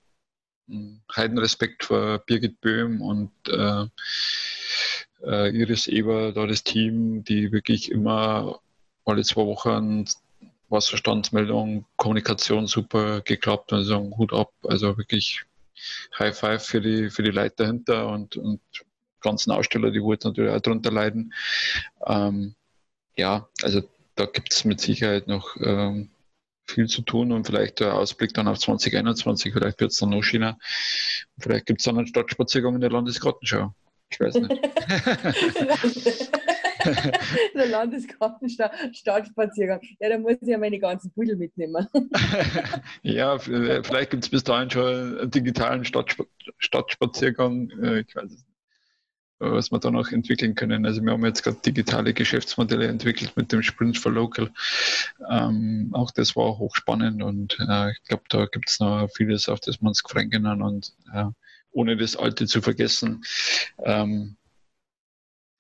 Heidenrespekt 1.15 1.85
vor 1.85 2.19
Birgit 2.19 2.61
Böhm 2.61 3.01
und 3.01 3.31
äh, 3.49 3.87
äh, 5.25 5.57
Iris 5.57 5.87
Eber, 5.87 6.33
da 6.33 6.47
das 6.47 6.65
Team, 6.65 7.25
die 7.25 7.53
wirklich 7.53 7.91
immer 7.91 8.61
alle 9.05 9.23
zwei 9.23 9.47
Wochen 9.47 10.05
Wasserstandsmeldung, 10.69 11.87
Kommunikation 11.97 12.67
super 12.67 13.21
geklappt 13.21 13.73
und 13.73 13.85
sagen 13.85 14.17
Hut 14.17 14.33
ab. 14.33 14.53
Also 14.65 14.97
wirklich 14.99 15.45
High 16.19 16.37
Five 16.37 16.65
für 16.65 16.81
die, 16.81 17.11
für 17.11 17.23
die 17.23 17.31
Leute 17.31 17.57
dahinter 17.57 18.09
und, 18.09 18.37
und 18.37 18.61
ganzen 19.21 19.51
Aussteller, 19.51 19.91
die 19.91 20.03
wo 20.03 20.13
jetzt 20.13 20.25
natürlich 20.25 20.53
auch 20.53 20.61
darunter 20.61 20.91
leiden. 20.91 21.33
Ähm, 22.07 22.55
ja, 23.17 23.49
also 23.63 23.83
da 24.15 24.27
gibt 24.27 24.53
es 24.53 24.65
mit 24.65 24.81
Sicherheit 24.81 25.27
noch 25.27 25.57
ähm, 25.61 26.11
viel 26.67 26.87
zu 26.89 27.03
tun 27.03 27.33
und 27.33 27.47
vielleicht 27.47 27.81
der 27.81 27.95
Ausblick 27.95 28.35
dann 28.35 28.49
auf 28.49 28.59
2021, 28.59 29.53
vielleicht 29.53 29.81
wird 29.81 29.93
es 29.93 29.99
dann 29.99 30.11
noch 30.11 30.23
China. 30.23 30.59
Vielleicht 31.39 31.67
gibt 31.67 31.81
es 31.81 31.85
dann 31.85 31.99
einen 31.99 32.07
Stadtspaziergang 32.07 32.75
in 32.75 32.81
der 32.81 32.91
Landesgartenschau. 32.91 33.75
Ich 34.11 34.21
weiß 34.21 34.35
nicht. 34.35 36.31
der 37.55 37.67
Landesgartenstadtspaziergang. 37.67 39.81
Ja, 40.01 40.09
da 40.11 40.19
muss 40.19 40.37
ich 40.41 40.49
ja 40.49 40.59
meine 40.59 40.79
ganzen 40.79 41.11
Pudel 41.13 41.37
mitnehmen. 41.37 41.87
ja, 43.03 43.39
vielleicht 43.39 44.11
gibt 44.11 44.25
es 44.25 44.31
bis 44.31 44.45
dahin 44.45 44.71
schon 44.71 45.19
einen 45.19 45.31
digitalen 45.31 45.85
Stadtspaziergang. 45.85 47.71
Äh, 47.83 48.01
ich 48.01 48.15
weiß 48.15 48.25
es 48.25 48.31
nicht 48.31 48.47
was 49.39 49.71
wir 49.71 49.79
da 49.79 49.91
noch 49.91 50.13
entwickeln 50.13 50.55
können. 50.55 50.87
Also 50.87 51.03
wir 51.03 51.13
haben 51.13 51.25
jetzt 51.25 51.43
gerade 51.43 51.59
digitale 51.65 52.15
Geschäftsmodelle 52.15 52.87
entwickelt 52.87 53.37
mit 53.37 53.53
dem 53.53 53.63
Sprint 53.63 53.99
for 53.99 54.13
Local. 54.13 54.51
Ähm, 55.31 55.91
auch 55.93 56.11
das 56.11 56.37
war 56.37 56.59
hochspannend 56.59 57.23
und 57.23 57.59
äh, 57.61 57.93
ich 57.93 58.03
glaube, 58.05 58.25
da 58.29 58.47
gibt 58.47 58.71
es 58.71 58.81
noch 58.81 59.09
vieles, 59.15 59.49
auf 59.49 59.61
das 59.61 59.83
wir 59.83 59.89
uns 59.89 60.03
gefreuen 60.03 60.31
können 60.31 60.63
und 60.63 60.95
äh, 61.13 61.27
ohne 61.73 61.97
das 61.97 62.17
Alte 62.17 62.47
zu 62.47 62.63
vergessen, 62.63 63.25
ähm, 63.85 64.37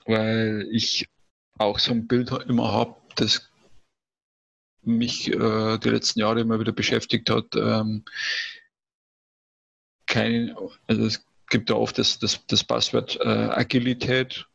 weil 0.07 0.67
ich 0.71 1.09
auch 1.59 1.79
so 1.79 1.92
ein 1.92 2.07
Bild 2.07 2.31
immer 2.49 2.73
habe, 2.73 2.97
das 3.16 3.51
mich 4.83 5.33
äh, 5.33 5.79
die 5.79 5.88
letzten 5.90 6.21
Jahre 6.21 6.40
immer 6.40 6.61
wieder 6.61 6.73
beschäftigt 6.73 7.29
hat. 7.29 7.57
Ähm, 7.57 8.05
kein, 10.07 10.57
also 10.87 11.05
es 11.05 11.25
gibt 11.49 11.71
ja 11.71 11.77
oft 11.77 11.99
das, 11.99 12.19
das, 12.19 12.45
das 12.47 12.62
Passwort 12.62 13.19
äh, 13.21 13.29
Agilität, 13.29 14.47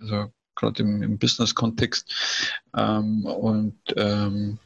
also 0.00 0.32
gerade 0.56 0.82
im, 0.82 1.02
im 1.02 1.18
Business-Kontext. 1.18 2.12
Ähm, 2.76 3.24
und 3.24 3.78
ähm, 3.96 4.58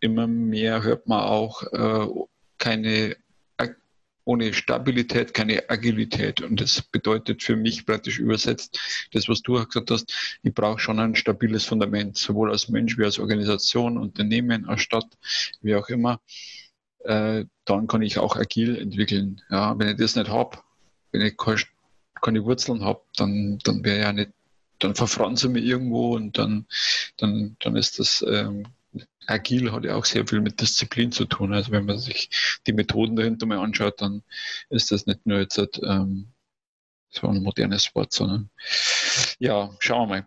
immer 0.00 0.26
mehr 0.26 0.82
hört 0.82 1.08
man 1.08 1.22
auch 1.22 1.62
äh, 1.72 2.08
keine 2.58 3.16
ohne 4.24 4.52
Stabilität 4.54 5.34
keine 5.34 5.68
Agilität. 5.68 6.40
Und 6.40 6.60
das 6.60 6.82
bedeutet 6.82 7.42
für 7.42 7.56
mich 7.56 7.84
praktisch 7.86 8.18
übersetzt, 8.18 8.78
das, 9.12 9.28
was 9.28 9.42
du 9.42 9.64
gesagt 9.64 9.90
hast, 9.90 10.38
ich 10.42 10.54
brauche 10.54 10.78
schon 10.78 10.98
ein 10.98 11.14
stabiles 11.14 11.64
Fundament, 11.64 12.16
sowohl 12.16 12.50
als 12.50 12.68
Mensch 12.68 12.96
wie 12.98 13.04
als 13.04 13.18
Organisation, 13.18 13.98
Unternehmen, 13.98 14.66
als 14.66 14.82
Stadt, 14.82 15.06
wie 15.60 15.74
auch 15.74 15.88
immer 15.88 16.20
äh, 17.04 17.44
dann 17.64 17.86
kann 17.86 18.02
ich 18.02 18.18
auch 18.18 18.36
agil 18.36 18.76
entwickeln. 18.76 19.40
Ja, 19.50 19.78
wenn 19.78 19.88
ich 19.88 19.96
das 19.96 20.16
nicht 20.16 20.28
habe, 20.28 20.58
wenn 21.12 21.20
ich 21.20 21.36
keine, 21.36 22.44
Wurzeln 22.44 22.82
habe, 22.82 23.02
dann, 23.16 23.58
dann 23.64 23.84
wäre 23.84 24.00
ja 24.00 24.12
nicht, 24.12 24.30
dann 24.78 24.94
verfranze 24.94 25.48
mich 25.48 25.64
irgendwo 25.64 26.14
und 26.14 26.38
dann, 26.38 26.66
dann, 27.18 27.56
dann 27.60 27.76
ist 27.76 27.98
das 27.98 28.24
ähm, 28.26 28.64
agil 29.26 29.72
hat 29.72 29.84
ja 29.84 29.94
auch 29.96 30.04
sehr 30.04 30.26
viel 30.26 30.40
mit 30.40 30.60
Disziplin 30.60 31.12
zu 31.12 31.24
tun. 31.24 31.52
Also 31.52 31.72
wenn 31.72 31.86
man 31.86 31.98
sich 31.98 32.30
die 32.66 32.72
Methoden 32.72 33.16
dahinter 33.16 33.46
mal 33.46 33.58
anschaut, 33.58 34.00
dann 34.00 34.22
ist 34.70 34.90
das 34.90 35.06
nicht 35.06 35.26
nur 35.26 35.38
jetzt 35.38 35.58
ähm, 35.82 36.32
so 37.10 37.28
ein 37.28 37.42
modernes 37.42 37.94
Wort, 37.94 38.12
sondern 38.12 38.50
ja, 39.38 39.74
schauen 39.78 40.08
wir 40.08 40.16
mal. 40.16 40.26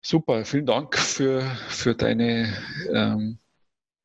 Super, 0.00 0.44
vielen 0.44 0.66
Dank 0.66 0.96
für, 0.96 1.42
für 1.68 1.94
deine 1.94 2.56
ähm, 2.92 3.38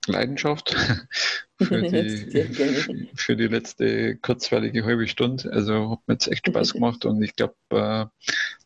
Leidenschaft 0.08 0.76
für 1.62 1.82
die, 1.84 3.10
für 3.16 3.36
die 3.36 3.48
letzte 3.48 4.18
kurzweilige 4.18 4.84
halbe 4.84 5.08
Stunde. 5.08 5.52
Also 5.52 5.92
hat 5.92 6.00
mir 6.08 6.16
jetzt 6.16 6.28
echt 6.28 6.48
Spaß 6.48 6.74
gemacht 6.74 7.06
und 7.06 7.22
ich 7.22 7.36
glaube, 7.36 7.56
äh, 7.70 8.06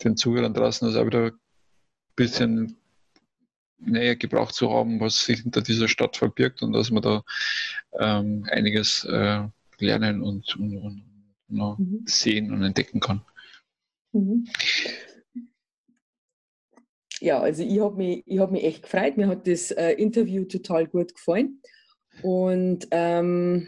den 0.04 0.16
Zuhörern 0.16 0.54
draußen 0.54 0.88
ist 0.88 0.96
auch 0.96 1.06
wieder 1.06 1.26
ein 1.26 1.40
bisschen 2.16 2.78
näher 3.78 4.16
gebraucht 4.16 4.56
zu 4.56 4.72
haben, 4.72 5.00
was 5.00 5.26
sich 5.26 5.42
hinter 5.42 5.62
dieser 5.62 5.88
Stadt 5.88 6.18
verbirgt 6.18 6.62
und 6.62 6.74
dass 6.74 6.92
man 6.92 7.04
da 7.04 7.24
ähm, 8.00 8.48
einiges 8.50 9.06
äh, 9.06 9.44
lernen 9.80 10.22
und, 10.22 10.56
und, 10.56 10.78
und 10.78 11.04
mhm. 11.50 12.02
sehen 12.06 12.52
und 12.54 12.64
entdecken 12.64 13.00
kann. 13.00 13.22
Mhm 14.14 14.48
ja, 17.22 17.40
also 17.40 17.64
ich 17.64 17.80
habe 17.80 17.96
mich, 17.96 18.24
hab 18.40 18.52
mich 18.52 18.64
echt 18.64 18.84
gefreut. 18.84 19.18
Mir 19.18 19.28
hat 19.28 19.48
das 19.48 19.72
äh, 19.72 19.92
Interview 19.92 20.46
total 20.46 20.88
gut 20.88 21.16
gefallen. 21.16 21.62
Und 22.22 22.88
ähm, 22.92 23.68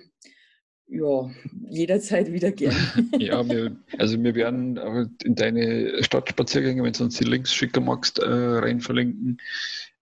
ja, 0.87 1.29
jederzeit 1.69 2.31
wieder 2.31 2.51
gerne. 2.51 2.77
ja, 3.17 3.47
wir, 3.47 3.75
also 3.97 4.21
wir 4.21 4.35
werden 4.35 4.77
in 5.23 5.35
deine 5.35 6.03
Stadtspaziergänge, 6.03 6.83
wenn 6.83 6.93
du 6.93 7.03
uns 7.03 7.17
die 7.17 7.25
Links 7.25 7.53
schicken 7.53 7.85
magst, 7.85 8.19
äh, 8.19 8.25
rein 8.25 8.79
verlinken. 8.79 9.37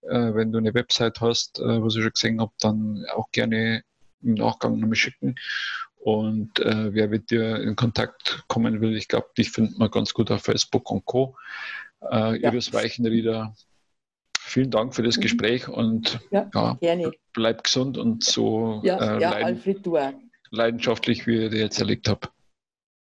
Äh, 0.10 0.36
wenn 0.36 0.52
du 0.52 0.58
eine 0.58 0.74
Website 0.74 1.22
hast, 1.22 1.60
äh, 1.60 1.84
was 1.84 1.96
ich 1.96 2.02
schon 2.02 2.12
gesehen 2.12 2.42
habe, 2.42 2.52
dann 2.60 3.06
auch 3.16 3.32
gerne 3.32 3.84
im 4.22 4.36
Nachgang 4.36 4.80
nochmal 4.80 4.96
schicken. 4.96 5.36
Und 5.98 6.60
äh, 6.60 6.94
wer 6.94 7.08
mit 7.08 7.32
dir 7.32 7.62
in 7.62 7.76
Kontakt 7.76 8.44
kommen 8.48 8.80
will, 8.80 8.96
ich 8.96 9.08
glaube, 9.08 9.28
dich 9.38 9.52
findet 9.52 9.80
man 9.80 9.90
ganz 9.90 10.14
gut 10.14 10.30
auf 10.30 10.44
Facebook 10.44 10.92
und 10.92 11.06
Co 11.06 11.36
äh, 12.12 12.40
ja. 12.40 12.52
Iris 12.52 12.74
Weichenrieder. 12.74 13.56
Vielen 14.40 14.70
Dank 14.70 14.96
für 14.96 15.04
das 15.04 15.18
mhm. 15.18 15.22
Gespräch 15.22 15.68
und 15.68 16.20
ja, 16.30 16.50
ja 16.54 17.12
bleib 17.34 17.64
gesund 17.64 17.98
und 17.98 18.24
so 18.24 18.82
ja, 18.84 19.18
äh, 19.18 19.22
ja, 19.22 19.32
leiden, 19.32 20.32
leidenschaftlich, 20.52 21.26
wie 21.26 21.46
ich 21.46 21.52
dir 21.52 21.60
jetzt 21.60 21.80
erlebt 21.80 22.08
habe. 22.08 22.30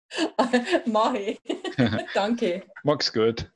Mach 0.86 1.14
ich. 1.16 1.40
Danke. 2.14 2.64
Mach's 2.84 3.12
gut. 3.12 3.50